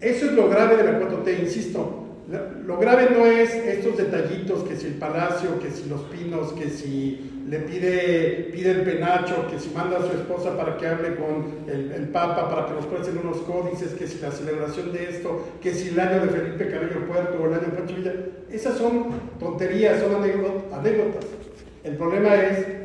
Eso 0.00 0.26
es 0.26 0.32
lo 0.32 0.48
grave 0.48 0.78
de 0.78 0.84
la 0.84 0.98
4T, 0.98 1.40
insisto. 1.40 2.06
Lo 2.64 2.78
grave 2.78 3.08
no 3.10 3.26
es 3.26 3.52
estos 3.52 3.98
detallitos, 3.98 4.62
que 4.62 4.76
si 4.76 4.86
el 4.86 4.94
palacio, 4.94 5.58
que 5.58 5.70
si 5.70 5.90
los 5.90 6.00
pinos, 6.02 6.52
que 6.54 6.70
si 6.70 7.42
le 7.48 7.58
pide, 7.58 8.50
pide 8.52 8.70
el 8.70 8.82
penacho, 8.82 9.46
que 9.50 9.58
si 9.58 9.68
manda 9.70 9.98
a 9.98 10.02
su 10.02 10.12
esposa 10.12 10.56
para 10.56 10.78
que 10.78 10.86
hable 10.86 11.16
con 11.16 11.68
el, 11.68 11.92
el 11.92 12.08
Papa, 12.08 12.48
para 12.48 12.66
que 12.66 12.74
nos 12.74 12.86
presten 12.86 13.18
unos 13.18 13.38
códices, 13.38 13.92
que 13.92 14.06
si 14.06 14.20
la 14.20 14.30
celebración 14.30 14.92
de 14.92 15.10
esto, 15.10 15.48
que 15.60 15.74
si 15.74 15.88
el 15.88 16.00
año 16.00 16.22
de 16.22 16.28
Felipe 16.28 16.70
Carrillo 16.70 17.06
Puerto 17.06 17.42
o 17.42 17.46
el 17.46 17.54
año 17.54 17.62
de 17.62 17.76
Pancho 17.76 17.96
Villa. 17.96 18.14
Esas 18.50 18.78
son 18.78 19.08
tonterías, 19.38 20.00
son 20.00 20.14
anécdotas. 20.14 21.26
El 21.82 21.96
problema 21.96 22.36
es 22.36 22.79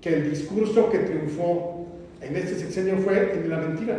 que 0.00 0.14
el 0.14 0.30
discurso 0.30 0.90
que 0.90 0.98
triunfó 1.00 1.86
en 2.20 2.36
este 2.36 2.56
sexenio 2.56 2.98
fue 2.98 3.32
el 3.32 3.42
de 3.42 3.48
la 3.48 3.58
mentira. 3.58 3.98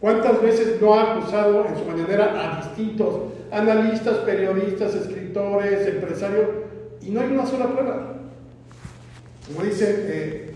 ¿Cuántas 0.00 0.40
veces 0.42 0.80
no 0.80 0.94
ha 0.94 1.14
acusado 1.14 1.66
en 1.66 1.76
su 1.76 1.84
mañanera 1.84 2.32
a 2.34 2.66
distintos 2.66 3.32
analistas, 3.50 4.18
periodistas, 4.18 4.94
escritores, 4.94 5.86
empresarios? 5.86 6.46
Y 7.02 7.10
no 7.10 7.20
hay 7.20 7.28
una 7.32 7.46
sola 7.46 7.66
prueba. 7.72 8.14
Como 9.46 9.62
dicen, 9.64 10.04
eh, 10.08 10.54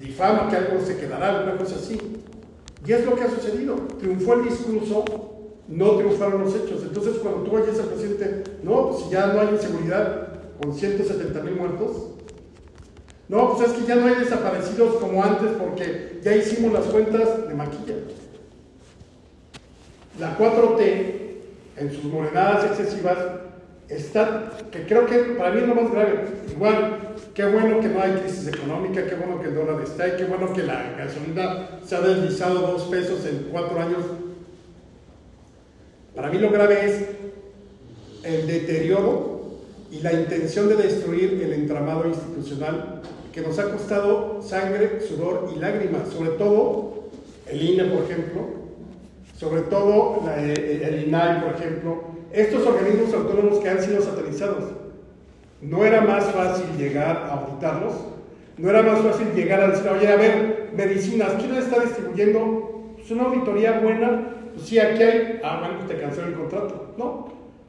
difama 0.00 0.48
que 0.48 0.56
algo 0.56 0.80
se 0.84 0.96
quedará, 0.96 1.38
alguna 1.38 1.56
cosa 1.56 1.76
así. 1.76 1.98
Y 2.86 2.92
es 2.92 3.04
lo 3.04 3.16
que 3.16 3.24
ha 3.24 3.30
sucedido. 3.30 3.74
Triunfó 3.98 4.34
el 4.34 4.44
discurso, 4.44 5.04
no 5.66 5.90
triunfaron 5.96 6.42
los 6.42 6.54
hechos. 6.54 6.82
Entonces, 6.84 7.16
cuando 7.16 7.42
tú 7.42 7.56
oyes 7.56 7.78
al 7.78 7.86
presidente, 7.86 8.44
no, 8.62 8.90
pues 8.90 9.04
si 9.04 9.10
ya 9.10 9.28
no 9.28 9.40
hay 9.40 9.48
inseguridad 9.48 10.28
con 10.62 10.74
170 10.74 11.42
mil 11.42 11.56
muertos, 11.56 12.13
no, 13.28 13.56
pues 13.56 13.70
es 13.70 13.78
que 13.78 13.86
ya 13.86 13.96
no 13.96 14.06
hay 14.06 14.16
desaparecidos 14.16 14.96
como 14.96 15.22
antes 15.22 15.52
porque 15.58 16.20
ya 16.22 16.36
hicimos 16.36 16.72
las 16.72 16.84
cuentas 16.84 17.48
de 17.48 17.54
maquilla. 17.54 17.94
La 20.20 20.36
4T, 20.38 21.14
en 21.76 21.92
sus 21.92 22.04
morenadas 22.04 22.64
excesivas, 22.66 23.18
está, 23.88 24.50
que 24.70 24.86
creo 24.86 25.06
que 25.06 25.18
para 25.38 25.50
mí 25.50 25.62
es 25.62 25.68
lo 25.68 25.74
más 25.74 25.90
grave. 25.90 26.24
Igual, 26.50 26.98
qué 27.32 27.46
bueno 27.46 27.80
que 27.80 27.88
no 27.88 28.02
hay 28.02 28.12
crisis 28.12 28.46
económica, 28.46 29.06
qué 29.06 29.14
bueno 29.14 29.40
que 29.40 29.48
el 29.48 29.54
dólar 29.54 29.80
está 29.82 30.08
y 30.08 30.16
qué 30.16 30.24
bueno 30.24 30.52
que 30.52 30.62
la 30.62 30.92
gasolina 30.96 31.80
se 31.84 31.96
ha 31.96 32.00
deslizado 32.00 32.60
dos 32.60 32.82
pesos 32.84 33.24
en 33.26 33.48
cuatro 33.50 33.80
años. 33.80 34.04
Para 36.14 36.28
mí 36.28 36.38
lo 36.38 36.50
grave 36.50 36.84
es 36.84 37.08
el 38.22 38.46
deterioro 38.46 39.34
y 39.90 40.00
la 40.00 40.12
intención 40.12 40.68
de 40.68 40.76
destruir 40.76 41.40
el 41.42 41.52
entramado 41.54 42.06
institucional 42.06 43.02
que 43.34 43.40
nos 43.40 43.58
ha 43.58 43.64
costado 43.64 44.40
sangre, 44.40 45.00
sudor 45.00 45.50
y 45.54 45.58
lágrimas, 45.58 46.08
sobre 46.08 46.30
todo 46.30 47.08
el 47.50 47.60
INE, 47.60 47.84
por 47.86 48.04
ejemplo, 48.04 48.42
sobre 49.36 49.62
todo 49.62 50.22
eh, 50.36 50.82
el 50.84 51.08
INAI, 51.08 51.42
por 51.42 51.54
ejemplo, 51.54 52.04
estos 52.32 52.64
organismos 52.64 53.12
autónomos 53.12 53.58
que 53.58 53.68
han 53.68 53.82
sido 53.82 54.00
satanizados. 54.00 54.64
No 55.60 55.84
era 55.84 56.02
más 56.02 56.26
fácil 56.26 56.66
llegar 56.78 57.16
a 57.28 57.40
auditarlos, 57.40 57.94
no 58.56 58.70
era 58.70 58.82
más 58.82 59.00
fácil 59.00 59.32
llegar 59.34 59.62
a 59.62 59.68
decir, 59.68 59.88
oye, 59.88 60.06
a 60.06 60.16
ver, 60.16 60.70
medicinas, 60.76 61.32
¿quién 61.40 61.56
está 61.56 61.80
distribuyendo? 61.80 62.92
Es 62.98 63.08
pues 63.08 63.10
una 63.10 63.24
auditoría 63.24 63.80
buena, 63.80 64.30
pues 64.54 64.68
sí, 64.68 64.78
aquí 64.78 65.02
hay, 65.02 65.40
ah, 65.42 65.58
bueno, 65.58 65.84
te 65.88 65.98
canceló 65.98 66.28
el 66.28 66.34
contrato. 66.34 66.94
No, 66.96 67.28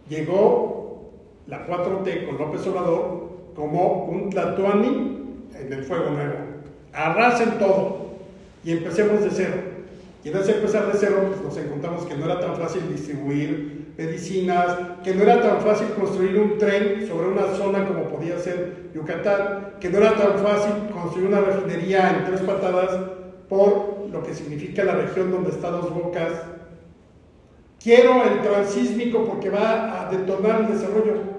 llegó 0.10 1.10
la 1.47 1.65
4T 1.67 2.28
con 2.28 2.38
López 2.38 2.67
Obrador 2.67 3.25
como 3.56 4.06
un 4.06 4.30
tlatoani 4.30 5.14
en 5.65 5.73
el 5.73 5.84
fuego 5.84 6.12
nuevo. 6.12 6.34
arrasen 6.93 7.58
todo 7.60 8.06
y 8.63 8.71
empecemos 8.71 9.21
de 9.21 9.30
cero. 9.32 9.54
Y 10.23 10.30
en 10.30 10.38
ese 10.38 10.56
empezar 10.56 10.91
de 10.91 10.97
cero, 10.97 11.23
pues 11.28 11.41
nos 11.41 11.58
encontramos 11.58 12.06
que 12.06 12.15
no 12.15 12.25
era 12.25 12.39
tan 12.39 12.56
fácil 12.56 12.82
distribuir 12.89 13.93
medicinas, 13.97 14.78
que 15.04 15.13
no 15.13 15.23
era 15.23 15.41
tan 15.41 15.62
fácil 15.62 15.88
construir 15.89 16.38
un 16.39 16.58
tren 16.58 17.08
sobre 17.08 17.28
una 17.28 17.47
zona 17.56 17.88
como 17.88 18.10
podía 18.10 18.39
ser 18.39 18.89
Yucatán, 18.93 19.75
que 19.80 19.89
no 19.89 19.99
era 19.99 20.15
tan 20.15 20.39
fácil 20.39 20.73
construir 20.91 21.28
una 21.28 21.41
refinería 21.41 22.10
en 22.10 22.25
tres 22.25 22.41
patadas 22.41 22.89
por 23.47 24.08
lo 24.12 24.23
que 24.23 24.34
significa 24.34 24.84
la 24.84 24.95
región 24.95 25.32
donde 25.32 25.51
está 25.51 25.69
Dos 25.69 25.93
Bocas. 25.93 26.32
Quiero 27.82 28.23
el 28.23 28.41
transísmico 28.41 29.25
porque 29.25 29.49
va 29.49 30.08
a 30.08 30.10
detonar 30.10 30.62
el 30.62 30.67
desarrollo. 30.69 31.36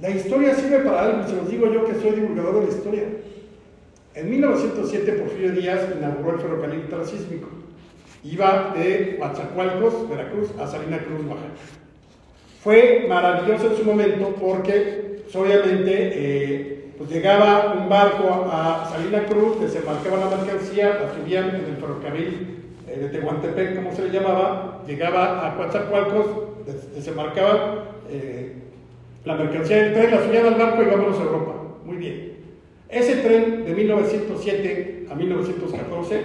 La 0.00 0.10
historia 0.10 0.54
sirve 0.54 0.80
para 0.80 1.02
algo, 1.02 1.26
se 1.26 1.36
los 1.36 1.48
digo 1.48 1.72
yo 1.72 1.84
que 1.86 1.94
soy 1.94 2.10
divulgador 2.10 2.60
de 2.60 2.66
la 2.66 2.72
historia. 2.72 3.02
En 4.16 4.30
1907 4.30 5.12
Porfirio 5.12 5.52
Díaz 5.52 5.80
inauguró 5.94 6.36
el 6.36 6.40
ferrocarril 6.40 6.88
transísmico. 6.88 7.48
Iba 8.24 8.72
de 8.74 9.16
Coatzacoalcos, 9.18 10.08
Veracruz, 10.08 10.50
a 10.58 10.66
Salina 10.66 10.98
Cruz, 10.98 11.20
Oaxaca. 11.28 11.50
Fue 12.64 13.04
maravilloso 13.06 13.70
en 13.70 13.76
su 13.76 13.84
momento 13.84 14.34
porque, 14.40 15.22
obviamente, 15.34 16.12
eh, 16.14 16.92
pues 16.96 17.10
llegaba 17.10 17.74
un 17.74 17.90
barco 17.90 18.48
a 18.50 18.88
Salina 18.90 19.26
Cruz, 19.26 19.60
desembarcaba 19.60 20.16
la 20.16 20.36
mercancía, 20.36 20.98
la 20.98 21.14
subían 21.14 21.50
en 21.50 21.66
el 21.66 21.76
ferrocarril 21.76 22.56
eh, 22.88 22.98
de 22.98 23.08
Tehuantepec, 23.10 23.76
como 23.76 23.94
se 23.94 24.04
le 24.04 24.10
llamaba, 24.10 24.82
llegaba 24.86 25.46
a 25.46 25.56
Coatzacoalcos, 25.56 26.26
desembarcaba 26.94 27.84
eh, 28.08 28.54
la 29.26 29.34
mercancía 29.34 29.76
del 29.76 29.92
tren, 29.92 30.10
la 30.10 30.24
subían 30.24 30.46
al 30.46 30.54
barco 30.54 30.82
y 30.82 30.86
vámonos 30.86 31.18
a 31.18 31.22
Europa. 31.22 31.52
Muy 31.84 31.98
bien. 31.98 32.35
Ese 32.88 33.16
tren 33.16 33.64
de 33.64 33.74
1907 33.74 35.06
a 35.10 35.14
1914 35.14 36.22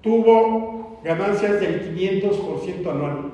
tuvo 0.00 1.00
ganancias 1.04 1.60
del 1.60 1.96
500% 1.96 2.90
anual. 2.90 3.32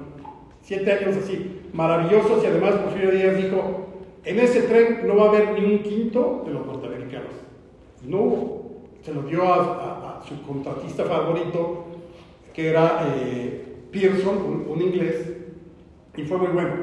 Siete 0.62 0.92
años 0.92 1.16
así, 1.16 1.61
maravillosos 1.72 2.42
y 2.42 2.46
además 2.46 2.76
Porfirio 2.76 3.11
Díaz 3.11 3.37
dijo, 3.37 3.87
en 4.24 4.40
ese 4.40 4.62
tren 4.62 5.07
no 5.07 5.16
va 5.16 5.26
a 5.26 5.29
haber 5.29 5.52
ni 5.52 5.64
un 5.74 5.79
quinto 5.81 6.42
de 6.46 6.52
los 6.52 6.66
norteamericanos. 6.66 7.33
No. 8.02 8.64
Se 9.02 9.14
lo 9.14 9.22
dio 9.22 9.44
a, 9.44 10.22
su 10.26 10.42
contratista 10.42 11.05
favorito, 11.05 11.85
que 12.52 12.70
era 12.70 13.07
eh, 13.07 13.62
Pearson, 13.92 14.64
un, 14.68 14.83
inglés, 14.83 15.33
y 16.16 16.22
fue 16.24 16.38
muy 16.38 16.48
bueno. 16.48 16.74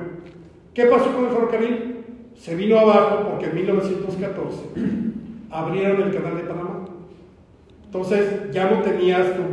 ¿Qué 0.73 0.85
pasó 0.85 1.13
con 1.13 1.25
el 1.25 1.31
ferrocarril? 1.31 2.05
Se 2.37 2.55
vino 2.55 2.79
abajo 2.79 3.27
porque 3.27 3.47
en 3.47 3.55
1914 3.55 5.12
abrieron 5.53 6.01
el 6.01 6.13
canal 6.13 6.35
de 6.35 6.43
Panamá. 6.43 6.85
Entonces 7.85 8.51
ya 8.51 8.69
no 8.69 8.81
tenías 8.81 9.35
tú, 9.35 9.43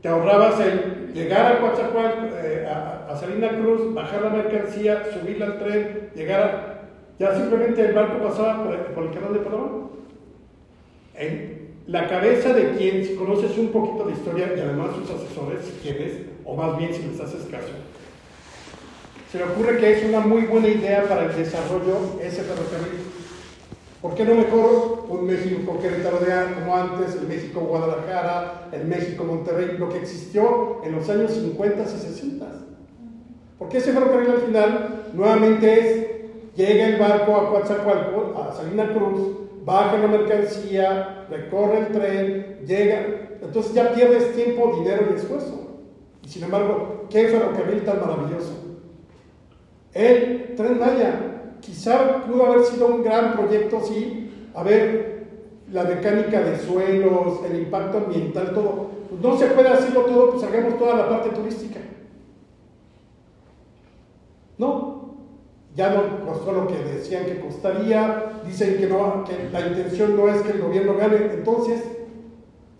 te 0.00 0.08
ahorrabas 0.08 0.58
el 0.60 1.12
llegar 1.12 1.52
a 1.52 1.60
Coatzacoalcos, 1.60 2.30
eh, 2.42 2.66
a, 2.66 3.14
Salina 3.16 3.48
Cruz, 3.48 3.94
bajar 3.94 4.22
la 4.22 4.30
mercancía, 4.30 5.04
subirla 5.12 5.46
al 5.46 5.58
tren, 5.58 6.10
llegar 6.14 6.42
a, 6.42 6.76
ya 7.18 7.34
simplemente 7.34 7.80
el 7.80 7.94
barco 7.94 8.22
pasaba 8.22 8.64
por 8.64 9.04
el, 9.04 9.10
canal 9.10 9.32
de 9.32 9.38
Panamá. 9.38 9.88
En 11.14 11.68
la 11.86 12.08
cabeza 12.08 12.52
de 12.52 12.72
quien, 12.72 13.04
si 13.04 13.14
conoces 13.14 13.56
un 13.56 13.68
poquito 13.68 14.04
de 14.04 14.12
historia 14.12 14.52
y 14.54 14.60
además 14.60 14.90
sus 14.96 15.10
asesores, 15.10 15.64
si 15.64 15.72
quieres, 15.82 16.20
o 16.44 16.54
más 16.54 16.76
bien 16.76 16.92
si 16.92 17.02
les 17.02 17.18
haces 17.18 17.46
caso, 17.50 17.72
se 19.32 19.38
le 19.38 19.44
ocurre 19.44 19.78
que 19.78 19.92
es 19.92 20.04
una 20.04 20.20
muy 20.20 20.42
buena 20.42 20.68
idea 20.68 21.04
para 21.04 21.24
el 21.24 21.36
desarrollo 21.36 22.20
ese 22.22 22.42
ferrocarril. 22.42 23.00
¿Por 24.06 24.14
qué 24.14 24.24
no 24.24 24.36
mejor 24.36 25.04
un 25.08 25.26
México 25.26 25.76
Querétaro 25.82 26.20
de 26.20 26.54
como 26.54 26.76
antes, 26.76 27.16
el 27.16 27.26
México 27.26 27.58
Guadalajara, 27.58 28.68
el 28.70 28.86
México 28.86 29.24
Monterrey, 29.24 29.76
lo 29.78 29.88
que 29.88 29.98
existió 29.98 30.80
en 30.84 30.94
los 30.94 31.10
años 31.10 31.32
50 31.32 31.82
y 31.82 31.86
60? 31.86 32.46
Porque 33.58 33.78
ese 33.78 33.92
ferrocarril 33.92 34.30
al 34.30 34.42
final 34.42 35.06
nuevamente 35.12 35.80
es 35.80 36.06
Llega 36.54 36.86
el 36.86 37.00
barco 37.00 37.36
a 37.36 37.50
Coatzacoalcos, 37.50 38.36
a 38.38 38.52
Salina 38.54 38.92
Cruz, 38.92 39.38
baja 39.64 39.98
la 39.98 40.06
mercancía, 40.06 41.26
recorre 41.28 41.78
el 41.80 41.86
tren, 41.88 42.58
llega. 42.64 43.38
Entonces 43.42 43.74
ya 43.74 43.92
pierdes 43.92 44.36
tiempo, 44.36 44.72
dinero 44.78 45.08
y 45.10 45.16
esfuerzo. 45.16 45.80
Y 46.24 46.28
sin 46.28 46.44
embargo, 46.44 47.06
qué 47.10 47.26
ferrocarril 47.26 47.84
tan 47.84 48.00
maravilloso. 48.00 48.78
El 49.92 50.54
tren 50.54 50.78
Maya, 50.78 51.35
quizá 51.60 52.24
pudo 52.24 52.46
haber 52.46 52.64
sido 52.64 52.86
un 52.86 53.02
gran 53.02 53.34
proyecto, 53.34 53.80
sí. 53.80 54.48
A 54.54 54.62
ver, 54.62 55.26
la 55.72 55.84
mecánica 55.84 56.40
de 56.40 56.58
suelos, 56.58 57.40
el 57.50 57.58
impacto 57.60 57.98
ambiental, 57.98 58.52
todo. 58.54 58.90
Pues 59.10 59.20
no 59.20 59.36
se 59.36 59.46
puede 59.46 59.68
hacerlo 59.68 60.02
todo, 60.02 60.32
pues 60.32 60.44
hagamos 60.44 60.78
toda 60.78 60.96
la 60.96 61.08
parte 61.08 61.30
turística. 61.30 61.80
No, 64.58 64.96
ya 65.74 65.90
no 65.90 66.24
costó 66.24 66.52
lo 66.52 66.66
que 66.66 66.78
decían 66.78 67.26
que 67.26 67.40
costaría, 67.40 68.32
dicen 68.46 68.78
que, 68.78 68.86
no, 68.86 69.24
que 69.24 69.50
la 69.52 69.66
intención 69.66 70.16
no 70.16 70.28
es 70.28 70.40
que 70.40 70.52
el 70.52 70.62
gobierno 70.62 70.96
gane, 70.96 71.16
entonces, 71.34 71.82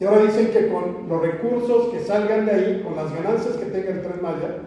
y 0.00 0.04
ahora 0.04 0.22
dicen 0.22 0.50
que 0.50 0.68
con 0.68 1.06
los 1.08 1.20
recursos 1.20 1.88
que 1.88 2.00
salgan 2.00 2.46
de 2.46 2.52
ahí, 2.52 2.82
con 2.82 2.96
las 2.96 3.14
ganancias 3.14 3.56
que 3.56 3.66
tenga 3.66 3.90
el 3.90 4.02
Tren 4.02 4.22
Maya, 4.22 4.58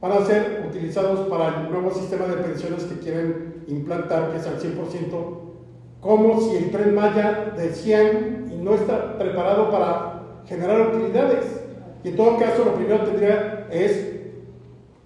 van 0.00 0.12
a 0.12 0.24
ser 0.24 0.64
utilizados 0.68 1.28
para 1.28 1.60
el 1.60 1.70
nuevo 1.70 1.90
sistema 1.92 2.26
de 2.26 2.42
pensiones 2.42 2.84
que 2.84 2.98
quieren 2.98 3.64
implantar, 3.68 4.30
que 4.30 4.38
es 4.38 4.46
al 4.46 4.58
100%, 4.58 5.40
como 6.00 6.40
si 6.40 6.56
el 6.56 6.70
Tren 6.70 6.94
Maya 6.94 7.52
decían 7.56 8.50
y 8.50 8.56
no 8.56 8.74
está 8.74 9.18
preparado 9.18 9.70
para 9.70 10.22
generar 10.46 10.94
utilidades. 10.94 11.60
Y 12.02 12.08
en 12.08 12.16
todo 12.16 12.38
caso, 12.38 12.64
lo 12.64 12.74
primero 12.74 13.04
tendría 13.04 13.68
es 13.70 14.10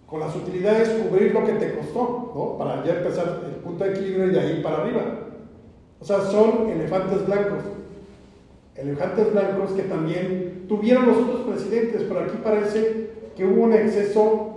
con 0.06 0.20
las 0.20 0.36
utilidades 0.36 0.88
cubrir 0.90 1.34
lo 1.34 1.44
que 1.44 1.54
te 1.54 1.74
costó, 1.74 2.32
¿no? 2.34 2.56
Para 2.56 2.84
ya 2.84 2.94
empezar 2.94 3.40
el 3.46 3.56
punto 3.56 3.82
de 3.82 3.90
equilibrio 3.90 4.26
y 4.26 4.30
de 4.30 4.40
ahí 4.40 4.60
para 4.62 4.82
arriba. 4.82 5.02
O 6.00 6.04
sea, 6.04 6.20
son 6.20 6.68
elefantes 6.68 7.26
blancos. 7.26 7.64
Elefantes 8.76 9.32
blancos 9.32 9.72
que 9.72 9.82
también 9.82 10.66
tuvieron 10.68 11.06
los 11.06 11.16
otros 11.16 11.40
presidentes, 11.42 12.02
pero 12.06 12.20
aquí 12.20 12.38
parece 12.44 13.10
que 13.36 13.44
hubo 13.44 13.64
un 13.64 13.72
exceso. 13.72 14.53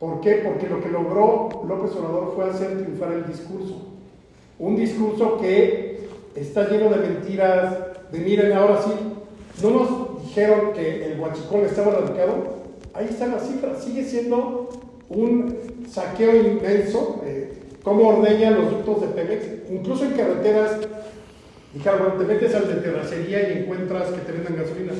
¿Por 0.00 0.22
qué? 0.22 0.36
Porque 0.36 0.66
lo 0.66 0.80
que 0.82 0.88
logró 0.88 1.50
López 1.68 1.94
Obrador 1.94 2.32
fue 2.34 2.46
hacer 2.46 2.78
triunfar 2.78 3.12
el 3.12 3.26
discurso. 3.26 3.82
Un 4.58 4.74
discurso 4.74 5.38
que 5.38 6.08
está 6.34 6.68
lleno 6.70 6.88
de 6.88 7.06
mentiras, 7.06 7.76
de 8.10 8.18
miren, 8.18 8.52
ahora 8.54 8.80
sí, 8.82 8.92
no 9.62 9.70
nos 9.70 10.24
dijeron 10.24 10.72
que 10.72 11.04
el 11.04 11.20
huachicol 11.20 11.60
estaba 11.60 11.92
radicado, 11.92 12.60
ahí 12.94 13.08
están 13.10 13.32
las 13.32 13.46
cifras, 13.46 13.84
sigue 13.84 14.02
siendo 14.04 14.70
un 15.10 15.56
saqueo 15.86 16.34
inmenso, 16.34 17.20
eh, 17.26 17.52
cómo 17.82 18.08
ordeñan 18.08 18.54
los 18.54 18.70
ductos 18.70 19.02
de 19.02 19.08
Pemex, 19.08 19.44
incluso 19.70 20.04
en 20.06 20.12
carreteras, 20.12 20.78
dijeron, 21.74 22.18
te 22.18 22.24
metes 22.24 22.54
al 22.54 22.68
de 22.68 22.80
terracería 22.80 23.50
y 23.50 23.58
encuentras 23.58 24.08
que 24.08 24.20
te 24.20 24.32
vendan 24.32 24.56
gasolina. 24.56 24.92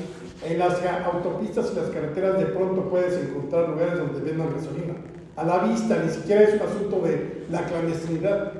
En 0.47 0.59
las 0.59 0.83
autopistas 1.05 1.71
y 1.73 1.77
las 1.77 1.91
carreteras 1.91 2.39
de 2.39 2.47
pronto 2.47 2.89
puedes 2.89 3.15
encontrar 3.23 3.69
lugares 3.69 3.99
donde 3.99 4.21
vendan 4.21 4.55
gasolina. 4.55 4.95
A 5.37 5.45
la 5.45 5.59
vista, 5.59 6.03
ni 6.03 6.11
siquiera 6.11 6.43
es 6.43 6.55
un 6.55 6.63
asunto 6.63 7.01
de 7.01 7.47
la 7.51 7.65
clandestinidad. 7.65 8.53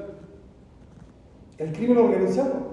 El 1.59 1.73
crimen 1.73 1.99
organizado. 1.99 2.71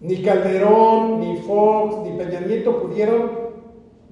Ni 0.00 0.22
Calderón, 0.22 1.20
ni 1.20 1.38
Fox, 1.38 1.96
ni 2.04 2.18
Peña 2.18 2.40
Nieto 2.40 2.82
pudieron 2.82 3.44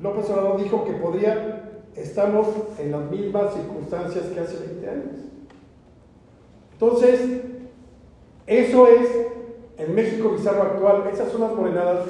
López 0.02 0.28
Obrador 0.30 0.62
dijo 0.62 0.84
que 0.84 0.92
podría, 0.94 1.78
estamos 1.94 2.48
en 2.78 2.90
las 2.90 3.08
mismas 3.08 3.54
circunstancias 3.54 4.24
que 4.26 4.40
hace 4.40 4.58
20 4.58 4.90
años. 4.90 5.16
Entonces, 6.72 7.40
eso 8.48 8.88
es 8.88 9.08
el 9.78 9.90
México 9.90 10.30
bizarro 10.30 10.62
actual, 10.62 11.04
esas 11.12 11.30
son 11.30 11.42
las 11.42 11.54
morenadas, 11.54 12.06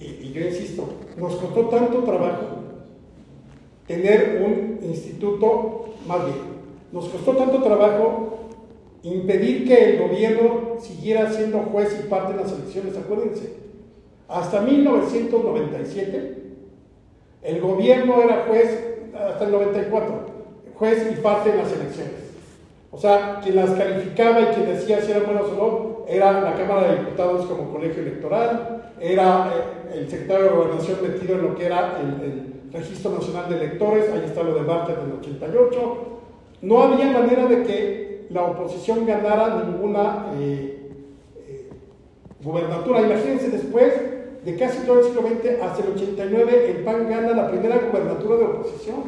y, 0.00 0.32
yo 0.32 0.46
insisto, 0.46 0.88
nos 1.16 1.36
costó 1.36 1.68
tanto 1.68 1.98
trabajo 2.00 2.46
tener 3.86 4.42
un 4.44 4.78
instituto, 4.82 5.86
más 6.06 6.24
bien, 6.24 6.38
nos 6.92 7.08
costó 7.08 7.32
tanto 7.32 7.62
trabajo 7.62 8.48
impedir 9.02 9.66
que 9.66 9.96
el 9.96 10.08
gobierno 10.08 10.76
siguiera 10.80 11.30
siendo 11.32 11.58
juez 11.60 12.00
y 12.02 12.08
parte 12.08 12.34
de 12.34 12.42
las 12.42 12.52
elecciones, 12.52 12.96
acuérdense. 12.96 13.54
Hasta 14.28 14.60
1997 14.60 16.42
el 17.42 17.60
gobierno 17.60 18.22
era 18.22 18.44
juez 18.46 18.88
hasta 19.14 19.44
el 19.44 19.50
94, 19.50 20.26
juez 20.74 21.08
y 21.12 21.20
parte 21.20 21.50
en 21.50 21.58
las 21.58 21.72
elecciones. 21.72 22.12
O 22.90 22.98
sea, 22.98 23.40
quien 23.42 23.56
las 23.56 23.70
calificaba 23.70 24.40
y 24.40 24.46
quien 24.46 24.66
decía 24.66 25.00
si 25.00 25.10
eran 25.10 25.26
buenas 25.26 25.44
o 25.44 25.56
no, 25.56 26.06
era 26.06 26.40
la 26.40 26.54
Cámara 26.54 26.88
de 26.88 26.98
Diputados 26.98 27.46
como 27.46 27.72
colegio 27.72 28.02
electoral, 28.02 28.81
era 29.02 29.52
eh, 29.52 29.98
el 29.98 30.10
secretario 30.10 30.44
de 30.44 30.50
Gobernación 30.50 30.98
metido 31.02 31.34
en 31.34 31.42
lo 31.42 31.54
que 31.54 31.66
era 31.66 31.98
el, 32.00 32.52
Registro 32.72 33.10
Nacional 33.10 33.50
de 33.50 33.56
Electores, 33.56 34.08
ahí 34.10 34.22
está 34.24 34.42
lo 34.42 34.54
de 34.54 34.62
Bartlett 34.62 35.00
del 35.00 35.12
88. 35.18 35.94
No 36.62 36.82
había 36.82 37.12
manera 37.12 37.46
de 37.46 37.64
que 37.64 38.26
la 38.30 38.44
oposición 38.44 39.04
ganara 39.04 39.62
ninguna, 39.62 40.28
eh, 40.38 40.90
eh, 41.36 41.68
gubernatura. 42.42 43.02
Imagínense 43.02 43.50
después 43.50 43.92
de 44.42 44.56
casi 44.56 44.86
todo 44.86 45.00
el 45.00 45.04
siglo 45.04 45.20
XX 45.20 45.62
hasta 45.62 45.84
el 45.84 45.92
89, 45.92 46.70
el 46.70 46.84
PAN 46.84 47.10
gana 47.10 47.32
la 47.32 47.50
primera 47.50 47.76
gubernatura 47.76 48.38
de 48.38 48.44
oposición, 48.44 49.02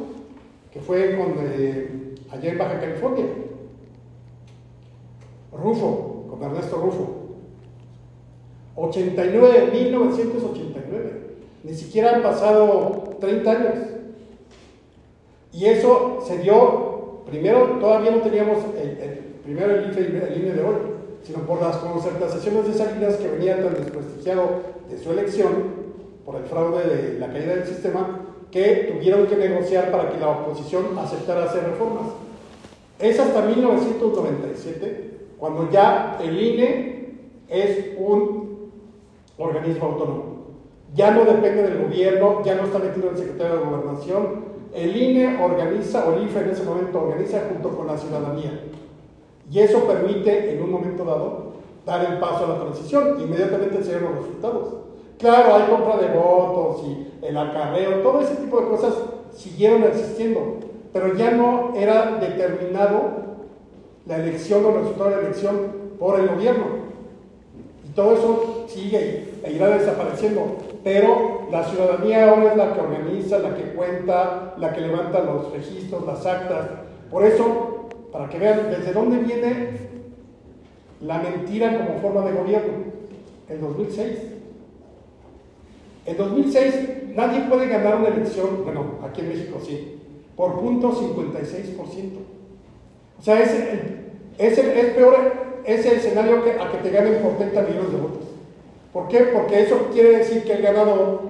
que 0.71 0.81
fue 0.81 1.17
con, 1.17 1.35
eh, 1.39 2.15
allá 2.31 2.53
en 2.53 2.59
Baja 2.59 2.81
California. 2.81 3.25
Rufo, 5.53 6.27
con 6.29 6.43
Ernesto 6.43 6.77
Rufo. 6.77 7.24
89, 8.77 9.71
1989. 9.73 11.11
Ni 11.65 11.75
siquiera 11.75 12.17
han 12.17 12.23
pasado 12.23 13.17
30 13.21 13.51
años. 13.51 13.75
Y 15.53 15.67
eso 15.67 16.19
se 16.27 16.39
dio, 16.39 17.23
primero 17.27 17.79
todavía 17.81 18.11
no 18.11 18.19
teníamos 18.19 18.59
el, 18.77 19.39
primero 19.45 19.75
el 19.75 19.91
IFE 19.91 20.01
el 20.01 20.43
INE 20.43 20.53
de 20.53 20.65
hoy, 20.65 20.75
sino 21.23 21.39
por 21.41 21.63
las 21.63 21.77
concertaciones 21.77 22.67
de 22.67 22.75
Salinas 22.75 23.17
que 23.17 23.29
venía 23.29 23.63
tan 23.63 23.75
desprestigiado 23.75 24.49
de 24.91 24.99
su 24.99 25.13
elección, 25.13 25.85
por 26.25 26.37
el 26.37 26.45
fraude 26.45 26.85
de 26.85 27.19
la 27.19 27.29
caída 27.29 27.55
del 27.55 27.67
sistema, 27.67 28.21
que 28.51 28.93
tuvieron 28.93 29.27
que 29.27 29.37
negociar 29.37 29.91
para 29.91 30.11
que 30.11 30.19
la 30.19 30.31
oposición 30.31 30.99
aceptara 30.99 31.45
hacer 31.45 31.65
reformas. 31.65 32.07
Es 32.99 33.19
hasta 33.19 33.43
1997 33.43 35.15
cuando 35.39 35.71
ya 35.71 36.19
el 36.23 36.41
INE 36.41 36.95
es 37.49 37.97
un 37.99 38.44
organismo 39.39 39.87
autónomo. 39.87 40.25
Ya 40.95 41.11
no 41.11 41.25
depende 41.25 41.63
del 41.63 41.83
gobierno, 41.83 42.43
ya 42.45 42.55
no 42.55 42.65
está 42.65 42.79
metido 42.79 43.11
el 43.11 43.17
secretario 43.17 43.57
de 43.57 43.65
Gobernación. 43.65 44.55
El 44.73 44.97
INE 44.97 45.43
organiza, 45.43 46.09
o 46.09 46.23
IFE 46.23 46.41
en 46.41 46.51
ese 46.51 46.65
momento 46.65 47.01
organiza 47.01 47.43
junto 47.49 47.77
con 47.77 47.87
la 47.87 47.97
ciudadanía. 47.97 48.65
Y 49.51 49.59
eso 49.59 49.85
permite, 49.85 50.55
en 50.55 50.63
un 50.63 50.71
momento 50.71 51.05
dado, 51.05 51.55
dar 51.85 52.05
el 52.05 52.19
paso 52.19 52.45
a 52.45 52.49
la 52.49 52.61
transición. 52.61 53.21
Inmediatamente 53.21 53.83
se 53.83 53.95
ven 53.95 54.05
los 54.05 54.17
resultados. 54.17 54.75
Claro, 55.19 55.55
hay 55.55 55.63
compra 55.71 55.97
de 55.97 56.17
votos 56.17 56.83
y 56.87 57.27
el 57.27 57.37
acarreo, 57.37 58.03
todo 58.03 58.21
ese 58.21 58.35
tipo 58.37 58.61
de 58.61 58.69
cosas 58.69 58.95
siguieron 59.33 59.85
existiendo, 59.85 60.59
pero 60.93 61.15
ya 61.15 61.31
no 61.31 61.73
era 61.75 62.19
determinado 62.21 63.25
la 64.07 64.17
elección 64.17 64.65
o 64.65 64.69
el 64.71 64.75
resultado 64.77 65.11
de 65.11 65.17
la 65.17 65.23
elección 65.23 65.57
por 65.99 66.21
el 66.21 66.29
gobierno. 66.29 66.84
Todo 67.95 68.15
eso 68.15 68.67
sigue 68.69 69.35
e 69.43 69.53
irá 69.53 69.69
desapareciendo. 69.79 70.57
Pero 70.83 71.49
la 71.51 71.65
ciudadanía 71.65 72.29
ahora 72.29 72.51
es 72.51 72.57
la 72.57 72.75
que 72.75 72.81
organiza, 72.81 73.39
la 73.39 73.55
que 73.55 73.73
cuenta, 73.75 74.55
la 74.59 74.73
que 74.73 74.81
levanta 74.81 75.21
los 75.21 75.53
registros, 75.53 76.05
las 76.05 76.27
actas. 76.27 76.67
Por 77.11 77.25
eso, 77.25 77.89
para 78.13 78.29
que 78.29 78.39
vean 78.39 78.71
desde 78.71 78.93
dónde 78.93 79.19
viene 79.19 79.85
la 81.01 81.19
mentira 81.19 81.79
como 81.79 82.01
forma 82.01 82.29
de 82.29 82.37
gobierno. 82.37 82.73
El 83.49 83.61
2006. 83.61 84.19
En 86.07 86.17
2006 86.17 86.75
nadie 87.15 87.43
puede 87.49 87.69
ganar 87.69 87.97
una 87.97 88.09
elección, 88.09 88.65
bueno, 88.65 88.99
aquí 89.03 89.21
en 89.21 89.29
México 89.29 89.59
sí, 89.65 90.01
por 90.37 90.61
punto 90.61 90.93
56%. 90.93 91.79
O 93.19 93.23
sea, 93.23 93.41
es, 93.41 93.55
es, 94.39 94.59
es 94.59 94.87
peor 94.95 95.44
ese 95.65 95.97
escenario 95.97 96.45
que, 96.45 96.53
a 96.53 96.71
que 96.71 96.79
te 96.79 96.91
ganen 96.91 97.23
por 97.23 97.37
30 97.37 97.63
millones 97.63 97.93
de 97.93 97.99
votos. 97.99 98.25
¿Por 98.93 99.09
qué? 99.09 99.21
Porque 99.33 99.63
eso 99.63 99.89
quiere 99.93 100.19
decir 100.19 100.45
que 100.45 100.53
el 100.53 100.63
ganador 100.63 101.21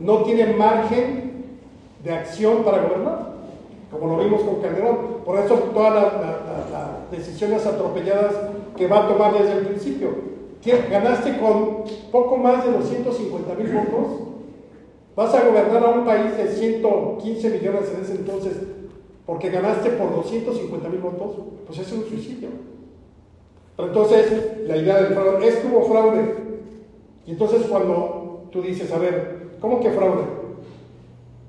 no 0.00 0.22
tiene 0.24 0.54
margen 0.54 1.32
de 2.02 2.12
acción 2.12 2.64
para 2.64 2.82
gobernar, 2.82 3.32
como 3.90 4.08
lo 4.08 4.24
vimos 4.24 4.42
con 4.42 4.60
Calderón. 4.60 5.22
Por 5.24 5.38
eso 5.38 5.54
todas 5.72 5.94
las, 5.94 6.12
decisiones 7.12 7.66
atropelladas 7.66 8.34
que 8.74 8.86
va 8.86 9.04
a 9.04 9.08
tomar 9.08 9.34
desde 9.34 9.52
el 9.52 9.66
principio. 9.66 10.32
Ganaste 10.90 11.36
con 11.38 11.84
poco 12.10 12.38
más 12.38 12.64
de 12.64 12.72
250 12.72 13.54
mil 13.54 13.70
votos, 13.70 14.28
vas 15.14 15.34
a 15.34 15.44
gobernar 15.44 15.84
a 15.84 15.90
un 15.90 16.06
país 16.06 16.36
de 16.38 16.48
115 16.48 17.50
millones 17.50 17.92
en 17.94 18.02
ese 18.02 18.14
entonces, 18.14 18.54
porque 19.26 19.50
ganaste 19.50 19.90
por 19.90 20.14
250 20.14 20.88
mil 20.88 21.00
votos, 21.00 21.36
pues 21.66 21.78
es 21.78 21.92
un 21.92 22.04
suicidio. 22.06 22.71
Entonces, 23.86 24.52
la 24.66 24.76
idea 24.76 25.02
del 25.02 25.14
fraude 25.14 25.48
es 25.48 25.56
como 25.56 25.82
fraude. 25.82 26.34
Y 27.26 27.32
entonces 27.32 27.66
cuando 27.68 28.48
tú 28.50 28.62
dices, 28.62 28.92
a 28.92 28.98
ver, 28.98 29.50
¿cómo 29.60 29.80
que 29.80 29.90
fraude? 29.90 30.22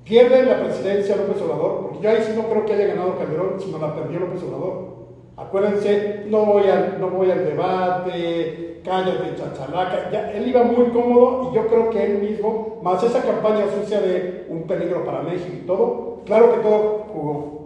Pierde 0.04 0.44
la 0.44 0.60
presidencia 0.60 1.16
López 1.16 1.42
Obrador, 1.42 1.82
porque 1.82 2.00
yo 2.02 2.10
ahí 2.10 2.18
sí 2.22 2.34
no 2.36 2.50
creo 2.50 2.66
que 2.66 2.74
haya 2.74 2.88
ganado 2.88 3.18
Calderón, 3.18 3.60
sino 3.60 3.78
la 3.78 3.96
perdió 3.96 4.20
López 4.20 4.44
Obrador. 4.44 4.94
Acuérdense, 5.38 6.26
no 6.28 6.46
voy 6.46 6.68
al, 6.68 7.00
no 7.00 7.10
voy 7.10 7.32
al 7.32 7.46
debate, 7.46 8.82
cállate, 8.84 9.36
chachalaca. 9.36 10.12
Ya, 10.12 10.32
él 10.32 10.48
iba 10.48 10.64
muy 10.64 10.88
cómodo 10.88 11.50
y 11.52 11.56
yo 11.56 11.68
creo 11.68 11.90
que 11.90 12.04
él 12.04 12.20
mismo, 12.20 12.80
más 12.84 13.02
esa 13.04 13.22
campaña 13.22 13.66
sucia 13.80 14.02
de 14.02 14.46
un 14.50 14.64
peligro 14.64 15.04
para 15.06 15.22
México 15.22 15.56
y 15.56 15.66
todo, 15.66 16.20
claro 16.26 16.54
que 16.54 16.60
todo 16.60 17.06
jugó. 17.12 17.63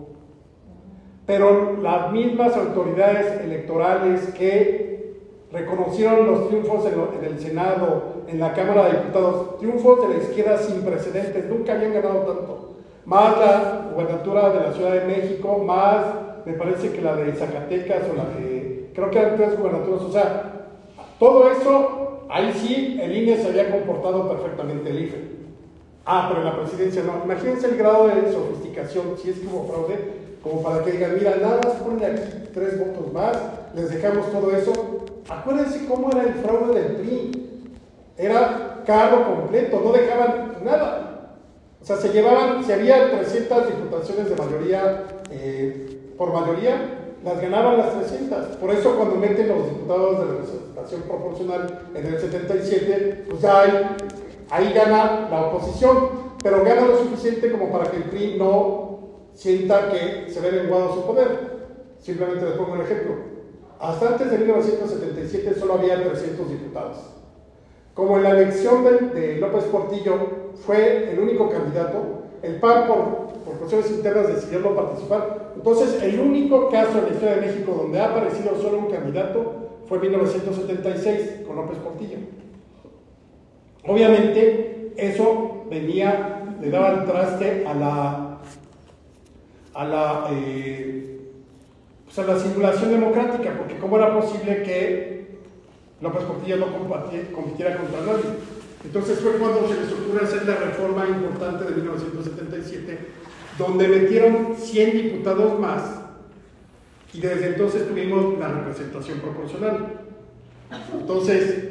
Pero 1.28 1.78
las 1.84 2.12
mismas 2.14 2.56
autoridades 2.56 3.42
electorales 3.42 4.28
que 4.38 4.88
reconocieron 5.52 6.26
los 6.26 6.48
triunfos 6.48 6.86
en, 6.86 7.26
el 7.26 7.40
Senado, 7.40 8.24
en 8.28 8.40
la 8.40 8.54
Cámara 8.54 8.86
de 8.86 8.92
Diputados, 8.98 9.58
triunfos 9.60 10.08
de 10.08 10.16
la 10.16 10.24
izquierda 10.24 10.58
sin 10.58 10.82
precedentes, 10.84 11.46
nunca 11.50 11.74
habían 11.74 11.94
ganado 11.94 12.20
tanto. 12.20 12.76
Más 13.06 13.38
la 13.38 13.90
gubernatura 13.94 14.50
de 14.52 14.60
la 14.62 14.74
Ciudad 14.74 14.94
de 14.94 15.06
México, 15.06 15.58
más 15.66 16.06
me 16.46 16.54
parece 16.54 16.92
que 16.94 17.02
la 17.02 17.16
de 17.18 17.34
Zacatecas 17.34 18.04
o 18.10 18.16
la 18.16 18.24
de, 18.40 18.90
creo 18.96 19.12
que 19.12 19.20
eran 19.20 19.36
tres 19.36 19.58
gubernaturas, 19.60 20.02
o 20.04 20.12
sea, 20.12 20.54
todo 21.20 21.52
eso, 21.52 22.26
ahí 22.30 22.54
sí 22.54 23.00
el 23.02 23.18
INE 23.18 23.38
se 23.38 23.48
había 23.48 23.70
comportado 23.70 24.30
perfectamente 24.30 24.90
el 24.90 25.04
IFE. 25.04 25.38
Ah, 26.06 26.28
pero 26.30 26.40
en 26.40 26.46
la 26.46 26.56
presidencia 26.56 27.04
no. 27.04 27.22
Imagínense 27.26 27.68
el 27.68 27.76
grado 27.76 28.08
de 28.08 28.32
sofisticación, 28.32 29.18
si 29.22 29.32
es 29.32 29.40
que 29.40 29.48
hubo 29.48 29.68
fraude, 29.68 30.27
como 30.48 30.64
para 30.64 30.84
que 30.84 30.92
digan, 30.92 31.16
mira, 31.16 31.38
nada 31.38 31.60
más 31.64 31.74
ponle 31.76 32.06
aquí 32.06 32.22
tres 32.54 32.80
votos 32.80 33.12
más, 33.14 33.38
les 33.76 33.90
dejamos 33.90 34.32
todo 34.32 34.52
eso. 34.56 34.74
Acuérdense 35.30 35.86
cómo 35.86 36.10
era 36.12 36.24
el 36.24 36.34
fraude 36.36 36.82
del 36.82 36.96
PRI. 36.96 37.72
Era 38.18 38.84
cargo 38.86 39.36
completo, 39.36 39.82
no 39.84 39.92
dejaban 39.92 40.54
nada. 40.64 41.36
O 41.82 41.86
sea, 41.86 41.98
se 41.98 42.10
llevaban, 42.10 42.64
si 42.64 42.72
había 42.72 43.12
300 43.12 43.68
diputaciones 43.68 44.30
de 44.30 44.36
mayoría, 44.36 45.04
eh, 45.30 46.14
por 46.18 46.34
mayoría, 46.34 47.16
las 47.24 47.42
ganaban 47.42 47.78
las 47.78 47.94
300. 47.94 48.58
Por 48.58 48.72
eso 48.72 48.96
cuando 48.96 49.16
meten 49.16 49.50
los 49.50 49.66
diputados 49.66 50.20
de 50.20 50.26
la 50.26 50.32
representación 50.32 51.02
proporcional 51.02 51.80
en 51.94 52.06
el 52.06 52.20
77, 52.20 53.26
pues 53.30 53.44
hay, 53.44 53.98
ahí 54.50 54.74
gana 54.74 55.28
la 55.30 55.48
oposición, 55.48 56.28
pero 56.42 56.64
gana 56.64 56.88
lo 56.88 56.98
suficiente 56.98 57.52
como 57.52 57.72
para 57.72 57.92
que 57.92 57.98
el 57.98 58.04
PRI 58.04 58.36
no 58.38 58.87
sienta 59.38 59.92
que 59.92 60.32
se 60.32 60.42
ve 60.42 60.52
lenguado 60.52 60.96
su 60.96 61.06
poder. 61.06 61.28
Simplemente 62.02 62.46
les 62.46 62.56
pongo 62.56 62.74
un 62.74 62.82
ejemplo. 62.82 63.16
Hasta 63.80 64.10
antes 64.10 64.32
de 64.32 64.38
1977 64.40 65.60
solo 65.60 65.76
había 65.76 66.04
300 66.04 66.50
diputados. 66.50 66.98
Como 67.94 68.18
en 68.18 68.24
la 68.24 68.32
elección 68.32 68.84
de, 68.84 69.38
López 69.38 69.66
Portillo 69.66 70.16
fue 70.66 71.12
el 71.12 71.20
único 71.20 71.50
candidato, 71.50 72.24
el 72.42 72.60
PAN 72.60 72.88
por, 72.88 73.44
por 73.44 73.58
cuestiones 73.60 73.92
internas 73.92 74.28
decidió 74.28 74.60
no 74.60 74.76
participar. 74.76 75.54
Entonces, 75.56 76.02
el 76.02 76.20
único 76.20 76.70
caso 76.70 76.98
en 76.98 77.06
la 77.06 77.10
historia 77.12 77.36
de 77.36 77.42
México 77.42 77.76
donde 77.78 78.00
ha 78.00 78.06
aparecido 78.06 78.60
solo 78.60 78.80
un 78.80 78.92
candidato 78.92 79.54
fue 79.88 79.98
en 79.98 80.04
1976 80.04 81.42
con 81.46 81.56
López 81.56 81.78
Portillo. 81.78 82.18
Obviamente, 83.86 84.94
eso 84.98 85.64
venía, 85.70 86.56
le 86.60 86.70
daba 86.70 86.90
el 86.90 87.06
traste 87.06 87.66
a 87.66 87.74
la 87.74 88.27
a 89.78 89.86
la, 89.86 90.28
eh, 90.32 91.20
pues 92.04 92.28
la 92.28 92.40
simulación 92.40 92.90
democrática, 92.90 93.56
porque 93.56 93.78
cómo 93.78 93.98
era 93.98 94.20
posible 94.20 94.64
que 94.64 95.38
López 96.02 96.24
Portillo 96.24 96.58
no 96.58 96.66
compitiera 97.32 97.78
contra 97.78 98.02
nadie. 98.02 98.24
Entonces 98.84 99.20
fue 99.20 99.34
cuando 99.34 99.68
se 99.68 99.80
les 99.80 99.92
ocurre 99.94 100.26
hacer 100.26 100.48
la 100.48 100.56
reforma 100.56 101.08
importante 101.08 101.66
de 101.66 101.76
1977, 101.76 102.98
donde 103.60 103.88
metieron 103.88 104.56
100 104.58 104.92
diputados 104.92 105.60
más 105.60 106.02
y 107.14 107.22
desde 107.22 107.48
entonces 107.48 107.88
tuvimos 107.88 108.40
la 108.40 108.48
representación 108.48 109.20
proporcional. 109.20 110.02
Entonces, 111.00 111.66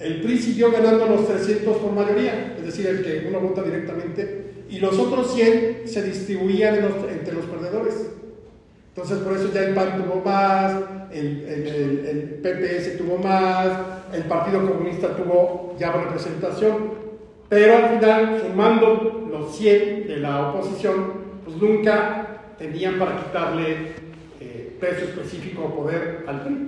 el 0.00 0.22
PRI 0.22 0.38
siguió 0.38 0.72
ganando 0.72 1.06
los 1.06 1.26
300 1.26 1.76
por 1.76 1.92
mayoría, 1.92 2.56
es 2.58 2.66
decir, 2.66 2.86
el 2.86 3.02
que 3.02 3.28
uno 3.28 3.40
vota 3.40 3.62
directamente 3.62 4.47
y 4.68 4.78
los 4.78 4.98
otros 4.98 5.34
100 5.34 5.82
se 5.86 6.02
distribuían 6.02 6.76
entre 7.10 7.34
los 7.34 7.46
perdedores. 7.46 8.10
Entonces 8.88 9.18
por 9.18 9.34
eso 9.34 9.52
ya 9.52 9.62
el 9.62 9.74
PAN 9.74 10.02
tuvo 10.02 10.22
más, 10.24 10.74
el, 11.12 11.44
el, 11.46 12.40
PPS 12.42 12.98
tuvo 12.98 13.18
más, 13.18 13.66
el 14.12 14.24
Partido 14.24 14.68
Comunista 14.68 15.16
tuvo 15.16 15.76
ya 15.78 15.92
representación, 15.92 17.08
pero 17.48 17.76
al 17.76 17.88
final, 17.98 18.42
sumando 18.46 19.28
los 19.30 19.56
100 19.56 20.08
de 20.08 20.16
la 20.18 20.48
oposición, 20.48 21.12
pues 21.44 21.56
nunca 21.56 22.26
tenían 22.58 22.98
para 22.98 23.16
quitarle 23.24 23.92
eh, 24.40 24.76
peso 24.78 25.04
específico 25.04 25.64
o 25.64 25.76
poder 25.76 26.24
al 26.26 26.42
PRI. 26.42 26.58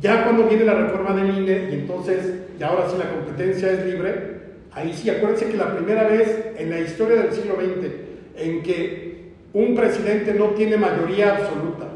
Ya 0.00 0.24
cuando 0.24 0.44
viene 0.44 0.64
la 0.64 0.74
reforma 0.74 1.12
del 1.14 1.38
INE 1.38 1.68
y 1.70 1.74
entonces, 1.74 2.34
y 2.58 2.62
ahora 2.62 2.88
sí 2.88 2.96
la 2.96 3.10
competencia 3.10 3.72
es 3.72 3.84
libre, 3.84 4.37
ahí 4.72 4.92
sí, 4.92 5.10
acuérdense 5.10 5.48
que 5.48 5.56
la 5.56 5.74
primera 5.74 6.06
vez 6.06 6.52
en 6.56 6.70
la 6.70 6.80
historia 6.80 7.22
del 7.22 7.32
siglo 7.32 7.56
XX 7.56 7.90
en 8.36 8.62
que 8.62 9.32
un 9.52 9.74
presidente 9.74 10.34
no 10.34 10.48
tiene 10.50 10.76
mayoría 10.76 11.36
absoluta, 11.36 11.88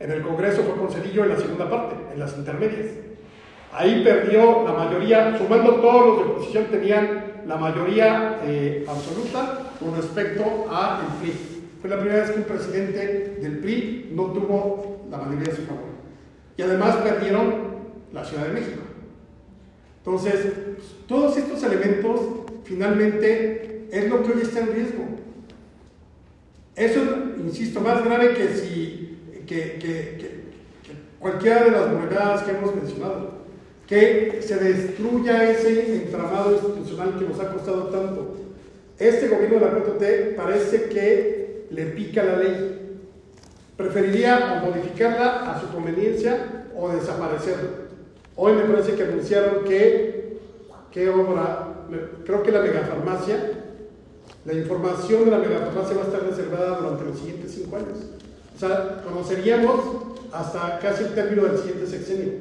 en 0.00 0.10
el 0.10 0.22
Congreso 0.22 0.62
fue 0.62 0.76
con 0.76 0.90
Cedillo 0.90 1.24
en 1.24 1.28
la 1.30 1.36
segunda 1.36 1.68
parte, 1.68 1.94
en 2.12 2.18
las 2.18 2.34
intermedias. 2.36 2.86
Ahí 3.70 4.02
perdió 4.02 4.64
la 4.64 4.72
mayoría, 4.72 5.36
sumando 5.36 5.74
todos 5.74 6.06
los 6.06 6.16
de 6.16 6.32
oposición 6.32 6.64
tenían 6.70 7.24
la 7.46 7.56
mayoría 7.56 8.40
eh, 8.42 8.84
absoluta 8.88 9.72
con 9.78 9.94
respecto 9.94 10.42
al 10.70 11.00
PRI. 11.20 11.32
Fue 11.80 11.90
la 11.90 11.98
primera 11.98 12.22
vez 12.22 12.30
que 12.30 12.38
un 12.38 12.44
presidente 12.44 13.36
del 13.40 13.58
PRI 13.58 14.10
no 14.12 14.24
tuvo 14.32 15.06
la 15.10 15.18
mayoría 15.18 15.52
a 15.52 15.56
su 15.56 15.62
favor. 15.62 15.90
Y 16.56 16.62
además 16.62 16.96
perdieron 16.96 17.54
la 18.12 18.24
Ciudad 18.24 18.46
de 18.46 18.52
México. 18.54 18.80
Entonces, 20.04 20.52
todos 21.06 21.36
estos 21.36 21.62
elementos 21.62 22.20
finalmente 22.64 23.86
es 23.90 24.08
lo 24.08 24.22
que 24.22 24.32
hoy 24.32 24.42
está 24.42 24.60
en 24.60 24.72
riesgo. 24.72 25.04
Eso, 26.74 27.00
insisto, 27.38 27.80
más 27.80 28.04
grave 28.04 28.34
que 28.34 28.48
si 28.54 29.10
que, 29.46 29.78
que, 29.78 30.40
cualquiera 31.18 31.64
de 31.64 31.70
las 31.72 31.92
monedas 31.92 32.42
que 32.42 32.52
hemos 32.52 32.74
mencionado, 32.74 33.40
que 33.86 34.40
se 34.42 34.56
destruya 34.56 35.50
ese 35.50 35.96
entramado 35.96 36.52
institucional 36.52 37.18
que 37.18 37.24
nos 37.26 37.40
ha 37.40 37.52
costado 37.52 37.88
tanto. 37.88 38.36
Este 38.98 39.28
gobierno 39.28 39.58
de 39.58 39.66
la 39.66 39.78
4T 39.78 40.36
parece 40.36 40.84
que 40.84 41.66
le 41.70 41.86
pica 41.86 42.22
la 42.22 42.36
ley. 42.36 42.98
Preferiría 43.76 44.62
modificarla 44.64 45.50
a 45.50 45.60
su 45.60 45.68
conveniencia 45.72 46.66
o 46.76 46.90
desaparecerla. 46.90 47.79
Hoy 48.42 48.54
me 48.54 48.62
parece 48.62 48.94
que 48.94 49.02
anunciaron 49.02 49.64
que, 49.64 50.38
¿qué 50.90 51.10
obra? 51.10 51.74
Creo 52.24 52.42
que 52.42 52.50
la 52.50 52.62
megafarmacia, 52.62 53.36
la 54.46 54.52
información 54.54 55.26
de 55.26 55.30
la 55.32 55.38
megafarmacia 55.40 55.94
va 55.98 56.04
a 56.04 56.06
estar 56.06 56.22
reservada 56.22 56.78
durante 56.78 57.04
los 57.04 57.18
siguientes 57.18 57.52
cinco 57.52 57.76
años. 57.76 57.98
O 58.56 58.58
sea, 58.58 59.02
conoceríamos 59.04 59.80
hasta 60.32 60.78
casi 60.78 61.02
el 61.04 61.10
término 61.10 61.48
del 61.48 61.58
siguiente 61.58 61.86
sexenio. 61.86 62.32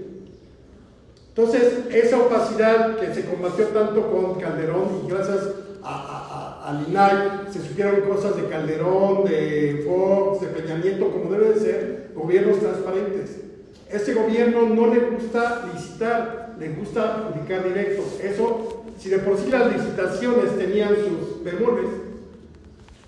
Entonces, 1.36 1.80
esa 1.92 2.18
opacidad 2.18 2.96
que 2.96 3.14
se 3.14 3.26
combatió 3.26 3.68
tanto 3.68 4.10
con 4.10 4.40
Calderón 4.40 5.02
y 5.06 5.10
gracias 5.10 5.50
a, 5.84 6.64
a, 6.66 6.82
INAI 6.88 7.52
se 7.52 7.60
supieron 7.62 8.00
cosas 8.10 8.38
de 8.38 8.46
Calderón, 8.46 9.26
de 9.26 9.84
Fox, 9.86 10.40
de 10.40 10.48
Peña 10.48 10.82
como 10.98 11.30
debe 11.30 11.56
de 11.56 11.60
ser, 11.60 12.12
gobiernos 12.16 12.62
transparentes. 12.62 13.49
Este 13.90 14.14
gobierno 14.14 14.70
no 14.70 14.94
le 14.94 15.00
gusta 15.00 15.68
licitar, 15.74 16.56
le 16.60 16.70
gusta 16.70 17.16
adjudicar 17.16 17.68
directos. 17.68 18.20
Eso, 18.22 18.86
si 19.00 19.10
de 19.10 19.18
por 19.20 19.38
sí 19.38 19.50
las 19.50 19.74
licitaciones 19.74 20.58
tenían 20.58 20.96
sus 20.96 21.44
bemoles, 21.44 21.90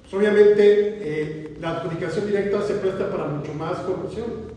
pues 0.01 0.13
obviamente 0.13 0.63
eh, 0.63 1.57
la 1.61 1.77
adjudicación 1.77 2.25
directa 2.25 2.63
se 2.63 2.73
presta 2.75 3.11
para 3.11 3.25
mucho 3.25 3.53
más 3.53 3.77
corrupción. 3.79 4.51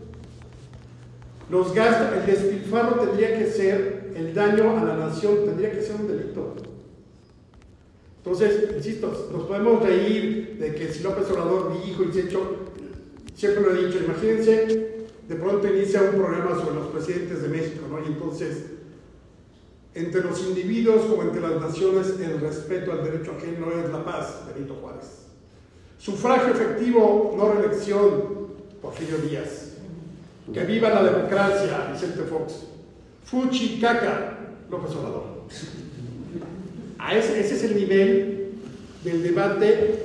Los 1.51 1.75
gastos, 1.75 2.07
el 2.17 2.25
despilfarro 2.25 3.01
tendría 3.01 3.37
que 3.37 3.45
ser, 3.45 4.11
el 4.15 4.33
daño 4.33 4.79
a 4.79 4.83
la 4.83 4.95
nación 4.95 5.45
tendría 5.45 5.71
que 5.71 5.81
ser 5.83 5.97
un 5.97 6.07
delito. 6.07 6.55
Entonces, 8.17 8.71
insisto, 8.75 9.29
nos 9.31 9.43
podemos 9.43 9.83
reír 9.83 10.57
de 10.59 10.73
que 10.73 10.91
si 10.91 11.03
López 11.03 11.29
Obrador 11.29 11.79
dijo 11.85 12.03
y 12.03 12.11
se 12.11 12.21
hecho, 12.21 12.41
siempre 13.35 13.61
lo 13.61 13.75
he 13.75 13.85
dicho, 13.85 13.99
imagínense, 14.03 14.94
de 15.27 15.35
pronto 15.35 15.67
inicia 15.67 16.01
un 16.03 16.21
programa 16.21 16.55
sobre 16.55 16.75
los 16.75 16.87
presidentes 16.87 17.41
de 17.41 17.47
México, 17.47 17.87
¿no? 17.89 17.99
Y 17.99 18.07
entonces, 18.07 18.65
entre 19.93 20.21
los 20.21 20.41
individuos 20.43 21.05
como 21.05 21.23
entre 21.23 21.41
las 21.41 21.59
naciones, 21.59 22.13
el 22.19 22.39
respeto 22.39 22.91
al 22.91 23.03
derecho 23.03 23.33
ajeno 23.37 23.71
es 23.71 23.91
la 23.91 24.03
paz, 24.03 24.43
Benito 24.53 24.75
Juárez. 24.75 25.25
Sufragio 25.97 26.53
efectivo, 26.53 27.33
no 27.37 27.53
reelección, 27.53 28.47
Porfirio 28.81 29.17
Díaz. 29.17 29.71
Que 30.53 30.63
viva 30.63 30.89
la 30.89 31.03
democracia, 31.03 31.89
Vicente 31.91 32.21
Fox. 32.23 32.67
Fuchi 33.25 33.79
caca, 33.79 34.37
López 34.69 34.95
Obrador. 34.95 35.23
A 36.99 37.15
ese, 37.15 37.39
ese 37.39 37.55
es 37.55 37.63
el 37.63 37.75
nivel 37.75 38.53
del 39.03 39.23
debate 39.23 40.03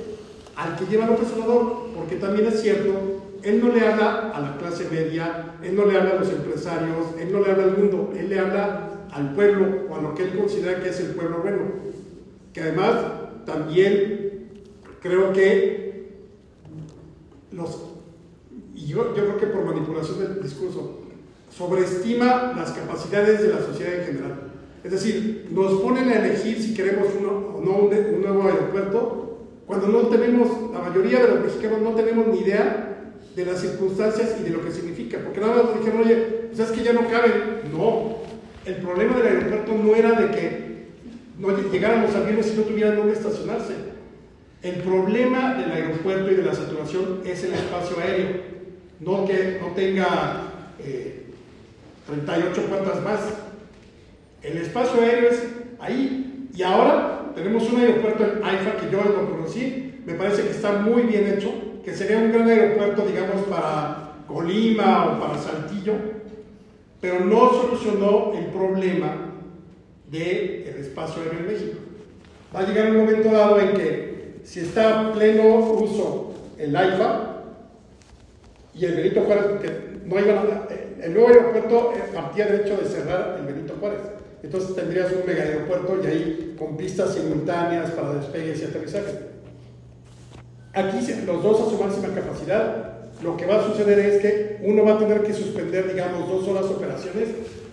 al 0.55 0.75
que 0.77 0.85
lleva 0.85 1.05
López 1.05 1.27
Obrador, 1.33 1.89
porque 1.95 2.15
también 2.15 2.47
es 2.47 2.61
cierto, 2.61 3.20
él 3.43 3.61
no 3.63 3.73
le 3.73 3.87
habla 3.87 4.31
a 4.33 4.39
la 4.39 4.57
clase 4.57 4.87
media, 4.91 5.55
él 5.63 5.75
no 5.75 5.85
le 5.85 5.97
habla 5.97 6.11
a 6.11 6.19
los 6.19 6.29
empresarios, 6.29 7.07
él 7.19 7.31
no 7.31 7.39
le 7.39 7.51
habla 7.51 7.63
al 7.63 7.77
mundo, 7.77 8.13
él 8.17 8.29
le 8.29 8.39
habla 8.39 9.07
al 9.11 9.33
pueblo 9.33 9.87
o 9.89 9.95
a 9.95 10.01
lo 10.01 10.15
que 10.15 10.23
él 10.23 10.37
considera 10.37 10.81
que 10.81 10.89
es 10.89 10.99
el 10.99 11.11
pueblo 11.15 11.39
bueno. 11.41 11.61
Que 12.53 12.61
además 12.61 12.95
también 13.45 14.49
creo 15.01 15.33
que 15.33 16.09
los 17.51 17.91
y 18.73 18.87
yo, 18.87 19.13
creo 19.13 19.37
que 19.37 19.47
por 19.47 19.63
manipulación 19.65 20.19
del 20.19 20.41
discurso, 20.41 21.01
sobreestima 21.55 22.53
las 22.55 22.71
capacidades 22.71 23.41
de 23.41 23.49
la 23.49 23.59
sociedad 23.59 23.93
en 23.93 24.05
general. 24.05 24.51
Es 24.83 24.91
decir, 24.91 25.49
nos 25.51 25.81
ponen 25.81 26.09
a 26.09 26.15
elegir 26.15 26.59
si 26.59 26.73
queremos 26.73 27.09
o 27.09 27.61
no 27.63 27.75
un, 27.75 28.21
nuevo 28.21 28.43
aeropuerto, 28.43 29.37
cuando 29.67 29.87
no 29.87 30.07
tenemos, 30.07 30.73
la 30.73 30.79
mayoría 30.79 31.19
de 31.19 31.27
los 31.27 31.41
mexicanos 31.41 31.81
no 31.81 31.91
tenemos 31.91 32.27
ni 32.27 32.39
idea 32.39 32.90
de 33.35 33.45
las 33.45 33.61
circunstancias 33.61 34.35
y 34.39 34.43
de 34.43 34.49
lo 34.49 34.63
que 34.63 34.71
significa. 34.71 35.19
Porque 35.19 35.39
nada 35.39 35.55
más 35.55 35.65
nos 35.65 35.79
dijeron, 35.79 36.01
oye, 36.01 36.15
pues 36.47 36.59
es 36.59 36.71
que 36.71 36.83
ya 36.83 36.93
no 36.93 37.07
caben. 37.07 37.61
No, 37.71 38.17
el 38.65 38.75
problema 38.75 39.17
del 39.17 39.27
aeropuerto 39.27 39.73
no 39.73 39.95
era 39.95 40.11
de 40.13 40.31
que 40.31 40.71
no 41.39 41.57
llegáramos 41.71 42.13
a 42.15 42.21
viernes 42.21 42.53
y 42.53 42.57
no 42.57 42.63
tuvieran 42.63 42.97
dónde 42.97 43.13
estacionarse. 43.13 43.73
El 44.61 44.75
problema 44.75 45.55
del 45.55 45.71
aeropuerto 45.71 46.31
y 46.31 46.35
de 46.35 46.43
la 46.43 46.53
saturación 46.53 47.21
es 47.25 47.43
el 47.43 47.53
espacio 47.53 47.97
aéreo 47.99 48.51
no 49.01 49.25
que 49.25 49.57
no 49.59 49.73
tenga 49.73 50.43
38 52.07 52.61
eh, 52.61 52.65
puertas 52.69 53.01
más. 53.03 53.19
El 54.43 54.57
espacio 54.57 55.01
aéreo 55.01 55.29
es 55.31 55.43
ahí. 55.79 56.47
Y 56.55 56.61
ahora 56.63 57.31
tenemos 57.35 57.69
un 57.71 57.79
aeropuerto 57.79 58.23
en 58.23 58.43
AIFA 58.43 58.77
que 58.77 58.91
yo 58.91 59.03
lo 59.03 59.29
conocí, 59.31 60.01
me 60.05 60.13
parece 60.13 60.43
que 60.43 60.49
está 60.49 60.73
muy 60.73 61.03
bien 61.03 61.33
hecho, 61.33 61.53
que 61.83 61.93
sería 61.95 62.17
un 62.17 62.31
gran 62.31 62.47
aeropuerto, 62.47 63.05
digamos, 63.05 63.41
para 63.47 64.13
Colima 64.27 65.05
o 65.11 65.19
para 65.19 65.37
Saltillo, 65.37 65.93
pero 66.99 67.21
no 67.21 67.49
solucionó 67.49 68.33
el 68.33 68.45
problema 68.45 69.33
del 70.09 70.75
espacio 70.79 71.23
aéreo 71.23 71.39
en 71.39 71.47
México. 71.47 71.77
Va 72.55 72.59
a 72.59 72.67
llegar 72.67 72.91
un 72.91 72.97
momento 72.97 73.31
dado 73.31 73.59
en 73.59 73.73
que 73.73 74.41
si 74.43 74.59
está 74.59 75.01
en 75.01 75.11
pleno 75.13 75.55
uso 75.55 76.33
el 76.57 76.75
AIFA, 76.75 77.31
y 78.73 78.85
el 78.85 78.95
Benito 78.95 79.21
Juárez, 79.21 79.45
porque 79.49 79.69
no 80.05 80.19
iba 80.19 80.33
nada, 80.33 80.67
eh, 80.69 80.97
el 81.01 81.13
nuevo 81.13 81.27
aeropuerto 81.29 81.93
eh, 81.95 82.03
partía 82.13 82.47
del 82.47 82.61
hecho 82.61 82.77
de 82.77 82.87
cerrar 82.87 83.37
el 83.39 83.53
Benito 83.53 83.75
Juárez. 83.79 84.01
Entonces 84.43 84.75
tendrías 84.75 85.11
un 85.11 85.25
mega 85.25 85.43
aeropuerto 85.43 85.99
y 86.03 86.07
ahí 86.07 86.55
con 86.57 86.77
pistas 86.77 87.13
simultáneas 87.13 87.91
para 87.91 88.13
despegues 88.13 88.61
y 88.61 88.65
aterrizaje. 88.65 89.30
Aquí 90.73 90.99
los 91.25 91.43
dos 91.43 91.61
a 91.61 91.69
su 91.69 91.83
máxima 91.83 92.15
capacidad, 92.15 92.91
lo 93.21 93.35
que 93.35 93.45
va 93.45 93.57
a 93.57 93.63
suceder 93.63 93.99
es 93.99 94.21
que 94.21 94.59
uno 94.63 94.85
va 94.85 94.93
a 94.93 94.99
tener 94.99 95.21
que 95.21 95.33
suspender, 95.33 95.93
digamos, 95.93 96.27
dos 96.27 96.47
horas 96.47 96.65
operaciones 96.65 97.27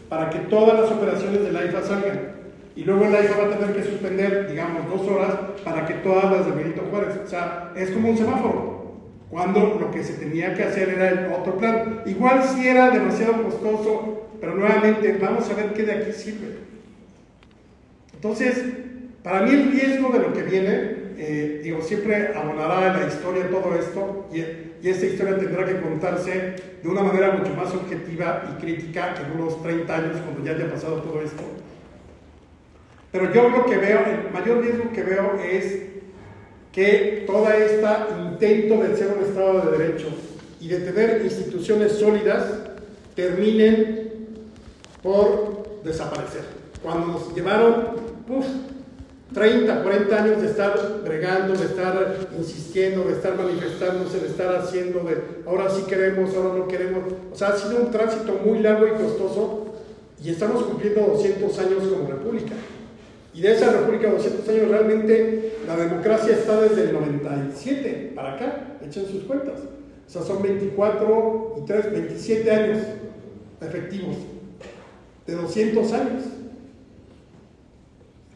para 0.08 0.30
que 0.30 0.40
todas 0.40 0.80
las 0.80 0.90
operaciones 0.90 1.42
del 1.42 1.56
AIFA 1.56 1.82
salgan. 1.82 2.38
Y 2.74 2.84
luego 2.84 3.04
el 3.04 3.14
AIFA 3.14 3.38
va 3.38 3.46
a 3.46 3.58
tener 3.58 3.76
que 3.76 3.84
suspender, 3.84 4.48
digamos, 4.50 4.88
dos 4.88 5.08
horas 5.08 5.34
para 5.64 5.86
que 5.86 5.94
todas 5.94 6.30
las 6.30 6.46
de 6.46 6.52
Benito 6.52 6.82
Juárez. 6.90 7.14
O 7.24 7.28
sea, 7.28 7.72
es 7.76 7.90
como 7.90 8.10
un 8.10 8.16
semáforo 8.16 8.78
cuando 9.30 9.78
lo 9.80 9.90
que 9.90 10.02
se 10.02 10.14
tenía 10.14 10.54
que 10.54 10.64
hacer 10.64 10.88
era 10.88 11.08
el 11.10 11.32
otro 11.32 11.56
plan. 11.56 12.02
Igual 12.06 12.42
si 12.42 12.66
era 12.66 12.90
demasiado 12.90 13.42
costoso, 13.44 14.28
pero 14.40 14.54
nuevamente 14.54 15.18
vamos 15.20 15.48
a 15.50 15.54
ver 15.54 15.72
qué 15.72 15.82
de 15.82 15.92
aquí 15.92 16.12
sirve. 16.12 16.58
Entonces, 18.14 18.62
para 19.22 19.42
mí 19.42 19.50
el 19.50 19.70
riesgo 19.70 20.10
de 20.10 20.18
lo 20.18 20.32
que 20.32 20.42
viene, 20.42 20.97
eh, 21.20 21.60
digo, 21.64 21.82
siempre 21.82 22.32
abonará 22.32 22.94
en 22.94 23.00
la 23.02 23.08
historia 23.08 23.50
todo 23.50 23.74
esto 23.74 24.28
y, 24.32 24.38
y, 24.38 24.88
esta 24.88 25.06
historia 25.06 25.36
tendrá 25.36 25.66
que 25.66 25.80
contarse 25.80 26.54
de 26.80 26.88
una 26.88 27.02
manera 27.02 27.32
mucho 27.32 27.52
más 27.54 27.74
objetiva 27.74 28.44
y 28.52 28.60
crítica 28.62 29.16
en 29.20 29.40
unos 29.40 29.60
30 29.60 29.96
años 29.96 30.16
cuando 30.24 30.44
ya 30.44 30.52
haya 30.52 30.70
pasado 30.70 31.02
todo 31.02 31.20
esto. 31.20 31.42
Pero 33.10 33.32
yo 33.32 33.48
lo 33.48 33.66
que 33.66 33.78
veo, 33.78 34.00
el 34.06 34.32
mayor 34.32 34.62
riesgo 34.62 34.92
que 34.92 35.02
veo 35.02 35.40
es 35.42 35.82
que 36.70 37.24
todo 37.26 37.50
este 37.50 37.86
intento 38.20 38.82
de 38.82 38.96
ser 38.96 39.16
un 39.16 39.24
Estado 39.24 39.72
de 39.72 39.78
Derecho 39.78 40.08
y 40.60 40.68
de 40.68 40.78
tener 40.78 41.24
instituciones 41.24 41.92
sólidas 41.92 42.44
terminen 43.16 44.12
por 45.02 45.82
desaparecer. 45.82 46.42
Cuando 46.80 47.08
nos 47.08 47.34
llevaron, 47.34 47.96
uff, 48.28 48.46
30, 49.32 49.82
40 49.82 50.22
años 50.22 50.40
de 50.40 50.48
estar 50.48 51.00
bregando, 51.04 51.54
de 51.54 51.66
estar 51.66 52.16
insistiendo, 52.38 53.04
de 53.04 53.12
estar 53.12 53.36
manifestándose, 53.36 54.20
de 54.20 54.28
estar 54.28 54.56
haciendo, 54.56 55.00
de 55.00 55.18
ahora 55.46 55.68
sí 55.68 55.82
queremos, 55.88 56.34
ahora 56.34 56.58
no 56.58 56.66
queremos. 56.66 57.04
O 57.32 57.36
sea, 57.36 57.48
ha 57.48 57.56
sido 57.56 57.80
un 57.82 57.90
tránsito 57.90 58.40
muy 58.44 58.60
largo 58.60 58.86
y 58.86 58.92
costoso 58.92 59.74
y 60.24 60.30
estamos 60.30 60.62
cumpliendo 60.62 61.02
200 61.02 61.58
años 61.58 61.84
como 61.88 62.08
república. 62.08 62.54
Y 63.34 63.42
de 63.42 63.52
esa 63.52 63.70
república 63.70 64.10
200 64.10 64.48
años 64.48 64.68
realmente 64.68 65.58
la 65.66 65.76
democracia 65.76 66.32
está 66.32 66.60
desde 66.62 66.84
el 66.84 66.92
97 66.94 68.12
para 68.14 68.34
acá, 68.34 68.78
echen 68.84 69.06
sus 69.06 69.24
cuentas. 69.24 69.60
O 70.06 70.10
sea, 70.10 70.22
son 70.22 70.42
24 70.42 71.56
y 71.58 71.66
3, 71.66 71.92
27 71.92 72.50
años 72.50 72.78
efectivos 73.60 74.16
de 75.26 75.34
200 75.34 75.92
años. 75.92 76.22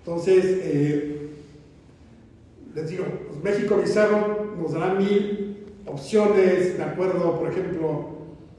Entonces, 0.05 0.45
eh, 0.45 1.31
les 2.75 2.91
digo, 2.91 3.05
pues 3.29 3.43
México 3.45 3.77
Bizarro 3.77 4.57
nos 4.61 4.73
dará 4.73 4.95
mil 4.95 5.65
opciones, 5.87 6.77
de 6.77 6.83
acuerdo, 6.83 7.39
por 7.39 7.51
ejemplo, 7.51 8.09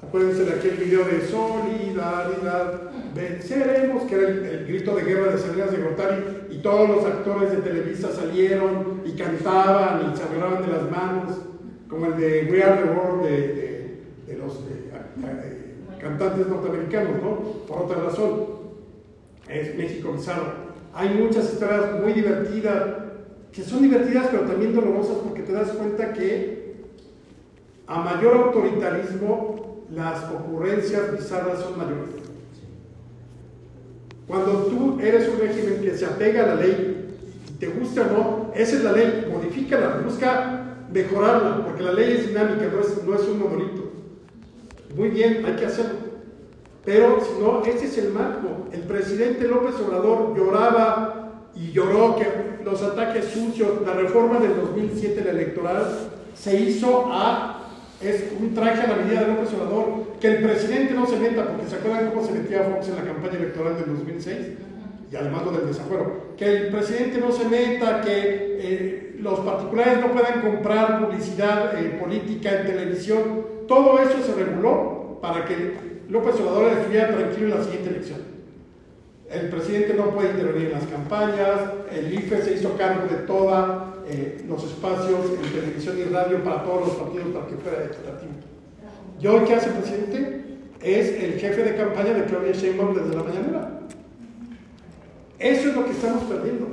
acuérdense 0.01 0.45
de 0.45 0.53
aquel 0.53 0.77
video 0.77 1.03
de 1.03 1.27
solidaridad, 1.27 2.91
venceremos, 3.13 4.03
que 4.03 4.15
era 4.15 4.27
el, 4.29 4.65
grito 4.67 4.95
de 4.95 5.03
guerra 5.03 5.33
de 5.33 5.37
Salinas 5.37 5.71
de 5.71 5.77
Gortari, 5.79 6.23
y 6.49 6.57
todos 6.59 6.89
los 6.89 7.05
actores 7.05 7.51
de 7.51 7.57
Televisa 7.57 8.09
salieron 8.13 9.01
y 9.03 9.11
cantaban 9.11 10.13
y 10.13 10.17
se 10.17 10.23
agarraban 10.23 10.61
de 10.61 10.71
las 10.71 10.89
manos, 10.89 11.37
como 11.89 12.05
el 12.05 12.17
de 12.17 12.47
We 12.49 12.63
Are 12.63 12.83
the 12.83 12.89
World 12.89 13.23
de, 13.23 13.73
los 14.37 14.59
cantantes 15.99 16.47
norteamericanos, 16.47 17.21
¿no? 17.21 17.37
Por 17.65 17.83
otra 17.83 18.03
razón, 18.03 18.45
es 19.47 19.77
México 19.77 20.13
Bizarro. 20.13 20.72
Hay 20.93 21.09
muchas 21.09 21.51
historias 21.53 21.99
muy 22.01 22.13
divertidas, 22.13 22.83
que 23.51 23.63
son 23.63 23.81
divertidas 23.81 24.27
pero 24.31 24.43
también 24.43 24.75
dolorosas 24.75 25.17
porque 25.23 25.41
te 25.41 25.53
das 25.53 25.69
cuenta 25.69 26.13
que 26.13 26.75
a 27.87 27.99
mayor 27.99 28.37
autoritarismo 28.37 29.85
las 29.91 30.23
ocurrencias 30.31 31.11
bizarras 31.11 31.59
son 31.59 31.77
mayores. 31.77 32.09
Cuando 34.27 34.65
tú 34.67 34.99
eres 35.01 35.27
un 35.29 35.39
régimen 35.39 35.81
que 35.81 35.97
se 35.97 36.05
apega 36.05 36.43
a 36.43 36.47
la 36.47 36.55
ley, 36.55 37.17
te 37.59 37.67
gusta 37.67 38.01
o 38.01 38.13
no, 38.13 38.51
esa 38.55 38.77
es 38.77 38.83
la 38.83 38.93
ley, 38.93 39.27
modifícala, 39.31 40.01
busca 40.03 40.87
mejorarla, 40.91 41.65
porque 41.65 41.83
la 41.83 41.93
ley 41.93 42.13
es 42.13 42.27
dinámica, 42.27 42.67
no 42.71 42.79
es, 42.79 43.03
no 43.03 43.15
es 43.15 43.21
un 43.27 43.39
monolito. 43.39 43.91
Muy 44.95 45.09
bien, 45.09 45.43
hay 45.45 45.55
que 45.55 45.65
hacerlo. 45.65 46.12
Pero 46.85 47.19
si 47.21 47.41
no, 47.41 47.63
ese 47.63 47.85
es 47.85 47.97
el 47.97 48.11
marco. 48.11 48.67
El 48.71 48.81
presidente 48.81 49.47
López 49.47 49.75
Obrador 49.75 50.35
lloraba 50.35 51.31
y 51.55 51.71
lloró 51.71 52.15
que 52.15 52.27
los 52.63 52.81
ataques 52.81 53.25
sucios, 53.25 53.81
la 53.85 53.93
reforma 53.93 54.39
del 54.39 54.55
2007, 54.55 55.21
la 55.23 55.31
electoral, 55.31 55.85
se 56.33 56.59
hizo 56.59 57.05
a, 57.09 57.69
es 58.01 58.25
un 58.39 58.53
traje 58.53 58.81
a 58.81 58.87
la 58.87 58.95
medida 58.97 59.21
de 59.21 59.27
López 59.27 59.53
Obrador, 59.53 60.03
que 60.19 60.27
el 60.27 60.43
presidente 60.43 60.93
no 60.93 61.05
se 61.05 61.17
meta, 61.17 61.47
porque 61.47 61.69
se 61.69 61.75
acuerdan 61.75 62.09
cómo 62.09 62.25
se 62.25 62.33
metía 62.33 62.63
Fox 62.63 62.89
en 62.89 62.95
la 62.95 63.03
campaña 63.03 63.37
electoral 63.37 63.75
del 63.77 63.97
2006, 63.97 64.37
y 65.11 65.15
además 65.15 65.45
lo 65.45 65.51
del 65.51 65.67
desafuero, 65.67 66.33
que 66.35 66.45
el 66.45 66.67
presidente 66.69 67.19
no 67.19 67.31
se 67.31 67.47
meta, 67.47 68.01
que 68.01 68.57
eh, 68.59 69.15
los 69.19 69.39
particulares 69.41 69.99
no 70.01 70.11
puedan 70.11 70.41
comprar 70.41 71.05
publicidad 71.05 71.79
eh, 71.79 71.97
política 72.01 72.59
en 72.59 72.67
televisión, 72.67 73.45
todo 73.67 73.99
eso 73.99 74.21
se 74.25 74.33
reguló 74.33 75.19
para 75.21 75.45
que 75.45 75.92
López 76.13 76.35
Obrador 76.35 76.73
estuviera 76.73 77.07
tranquilo 77.07 77.47
en 77.47 77.57
la 77.57 77.63
siguiente 77.63 77.89
elección. 77.89 78.19
El 79.31 79.49
presidente 79.49 79.95
no 79.95 80.11
puede 80.11 80.29
intervenir 80.29 80.67
en 80.67 80.73
las 80.73 80.85
campañas, 80.85 81.59
el 81.91 82.13
IFE 82.13 82.39
se 82.43 82.53
hizo 82.53 82.77
cargo 82.77 83.07
de 83.07 83.23
todos 83.25 83.83
eh, 84.07 84.45
los 84.47 84.63
espacios 84.63 85.31
en 85.31 85.51
televisión 85.51 85.97
y 85.97 86.03
radio 86.03 86.43
para 86.43 86.63
todos 86.63 86.87
los 86.87 86.95
partidos 86.97 87.29
para 87.29 87.47
que 87.47 87.55
fuera 87.55 87.85
equitativo. 87.85 88.31
¿Y 89.19 89.25
hoy 89.25 89.43
qué 89.47 89.55
hace 89.55 89.69
el 89.69 89.73
presidente? 89.73 90.41
Es 90.83 91.09
el 91.19 91.39
jefe 91.39 91.63
de 91.63 91.75
campaña 91.75 92.13
de 92.13 92.25
Claudia 92.25 92.51
Sheinbaum 92.51 92.93
desde 92.93 93.15
la 93.15 93.23
mañanera. 93.23 93.79
Eso 95.39 95.69
es 95.69 95.75
lo 95.75 95.85
que 95.85 95.91
estamos 95.91 96.23
perdiendo. 96.25 96.67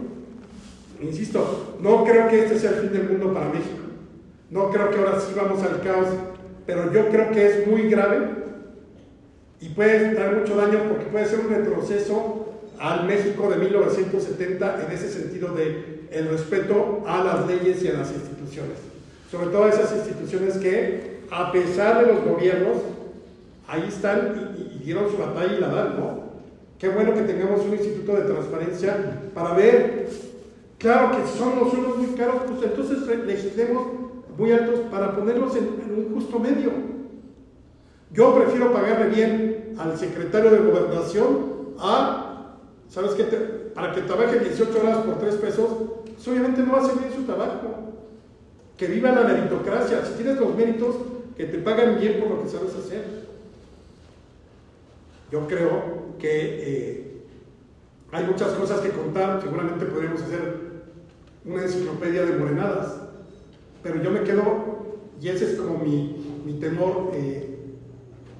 Insisto, 1.00 1.78
no 1.80 2.04
creo 2.04 2.28
que 2.28 2.40
este 2.40 2.58
sea 2.58 2.72
el 2.72 2.76
fin 2.76 2.92
del 2.92 3.08
mundo 3.08 3.32
para 3.32 3.46
México. 3.46 3.88
No 4.50 4.68
creo 4.68 4.90
que 4.90 4.98
ahora 4.98 5.18
sí 5.18 5.32
vamos 5.34 5.62
al 5.62 5.80
caos, 5.80 6.08
pero 6.66 6.92
yo 6.92 7.08
creo 7.08 7.30
que 7.30 7.46
es 7.46 7.66
muy 7.66 7.88
grave 7.88 8.39
y 9.60 9.68
puede 9.68 10.14
dar 10.14 10.36
mucho 10.36 10.56
daño 10.56 10.84
porque 10.88 11.06
puede 11.06 11.26
ser 11.26 11.40
un 11.40 11.50
retroceso 11.50 12.46
al 12.78 13.06
México 13.06 13.50
de 13.50 13.56
1970 13.56 14.86
en 14.86 14.92
ese 14.92 15.10
sentido 15.10 15.54
de 15.54 16.00
el 16.10 16.28
respeto 16.28 17.04
a 17.06 17.22
las 17.22 17.46
leyes 17.46 17.82
y 17.82 17.88
a 17.88 17.92
las 17.92 18.10
instituciones. 18.10 18.78
Sobre 19.30 19.48
todo 19.48 19.68
esas 19.68 19.94
instituciones 19.94 20.56
que, 20.56 21.20
a 21.30 21.52
pesar 21.52 22.04
de 22.04 22.12
los 22.12 22.24
gobiernos, 22.24 22.78
ahí 23.68 23.84
están 23.86 24.56
y, 24.58 24.84
dieron 24.84 25.10
su 25.10 25.18
batalla 25.18 25.52
y 25.54 25.60
la 25.60 25.68
dan, 25.68 26.00
¿no? 26.00 26.30
Qué 26.78 26.88
bueno 26.88 27.12
que 27.12 27.22
tengamos 27.22 27.60
un 27.60 27.74
instituto 27.74 28.14
de 28.14 28.22
transparencia 28.22 28.96
para 29.34 29.52
ver, 29.52 30.08
claro 30.78 31.10
que 31.10 31.38
son 31.38 31.58
los 31.58 31.74
unos 31.74 31.98
muy 31.98 32.16
caros, 32.16 32.42
pues 32.48 32.62
entonces 32.62 33.26
legislemos 33.26 33.86
muy 34.38 34.52
altos 34.52 34.80
para 34.90 35.14
ponerlos 35.14 35.54
en 35.54 35.64
un 35.64 36.14
justo 36.14 36.38
medio. 36.38 36.99
Yo 38.12 38.34
prefiero 38.34 38.72
pagarle 38.72 39.08
bien 39.08 39.74
al 39.78 39.96
secretario 39.96 40.50
de 40.50 40.58
gobernación 40.58 41.74
a, 41.78 42.56
¿sabes 42.88 43.12
qué? 43.12 43.24
para 43.74 43.92
que 43.92 44.02
trabaje 44.02 44.40
18 44.40 44.80
horas 44.80 44.98
por 44.98 45.18
3 45.18 45.34
pesos, 45.36 45.68
pues 46.04 46.28
obviamente 46.28 46.62
no 46.62 46.76
hace 46.76 46.98
bien 46.98 47.12
su 47.14 47.22
trabajo. 47.22 47.94
Que 48.76 48.86
viva 48.86 49.12
la 49.12 49.22
meritocracia. 49.22 50.04
Si 50.04 50.14
tienes 50.14 50.38
los 50.38 50.54
méritos, 50.56 50.96
que 51.36 51.44
te 51.44 51.58
pagan 51.58 52.00
bien 52.00 52.20
por 52.20 52.30
lo 52.30 52.42
que 52.42 52.48
sabes 52.48 52.74
hacer. 52.74 53.04
Yo 55.30 55.46
creo 55.46 56.16
que 56.18 56.30
eh, 56.32 57.22
hay 58.10 58.24
muchas 58.24 58.52
cosas 58.52 58.80
que 58.80 58.90
contar. 58.90 59.40
Seguramente 59.40 59.86
podríamos 59.86 60.22
hacer 60.22 60.54
una 61.44 61.62
enciclopedia 61.62 62.24
de 62.24 62.36
morenadas. 62.36 62.96
Pero 63.82 64.02
yo 64.02 64.10
me 64.10 64.22
quedo, 64.22 64.42
y 65.20 65.28
ese 65.28 65.52
es 65.52 65.58
como 65.58 65.78
mi, 65.78 66.42
mi 66.44 66.54
temor. 66.54 67.10
Eh, 67.14 67.49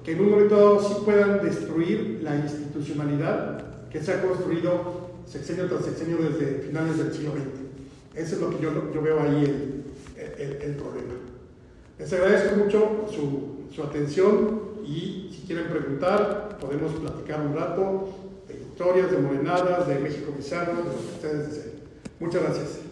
que 0.03 0.13
en 0.13 0.21
un 0.21 0.31
momento 0.31 0.55
dado 0.55 0.79
sí 0.81 0.95
puedan 1.05 1.43
destruir 1.43 2.19
la 2.23 2.35
institucionalidad 2.35 3.89
que 3.89 4.01
se 4.01 4.13
ha 4.13 4.21
construido 4.21 5.11
sexenio 5.27 5.67
tras 5.67 5.85
sexenio 5.85 6.17
desde 6.17 6.59
finales 6.59 6.97
del 6.97 7.13
siglo 7.13 7.31
XX. 7.31 7.61
Eso 8.15 8.35
es 8.35 8.41
lo 8.41 8.49
que 8.49 8.61
yo, 8.61 9.01
veo 9.01 9.21
ahí 9.21 9.83
el, 10.17 10.75
problema. 10.75 11.13
Les 11.99 12.11
agradezco 12.11 12.55
mucho 12.57 13.07
su, 13.11 13.73
su, 13.73 13.83
atención 13.83 14.61
y 14.85 15.29
si 15.33 15.43
quieren 15.45 15.67
preguntar, 15.67 16.57
podemos 16.59 16.93
platicar 16.93 17.41
un 17.41 17.55
rato 17.55 18.09
de 18.47 18.55
historias, 18.55 19.11
de 19.11 19.17
morenadas, 19.17 19.87
de 19.87 19.99
México 19.99 20.33
Bizarro, 20.35 20.77
de 20.77 20.83
lo 20.83 20.89
que 20.89 21.13
ustedes 21.15 21.47
deseen. 21.47 21.71
Muchas 22.19 22.43
gracias. 22.43 22.90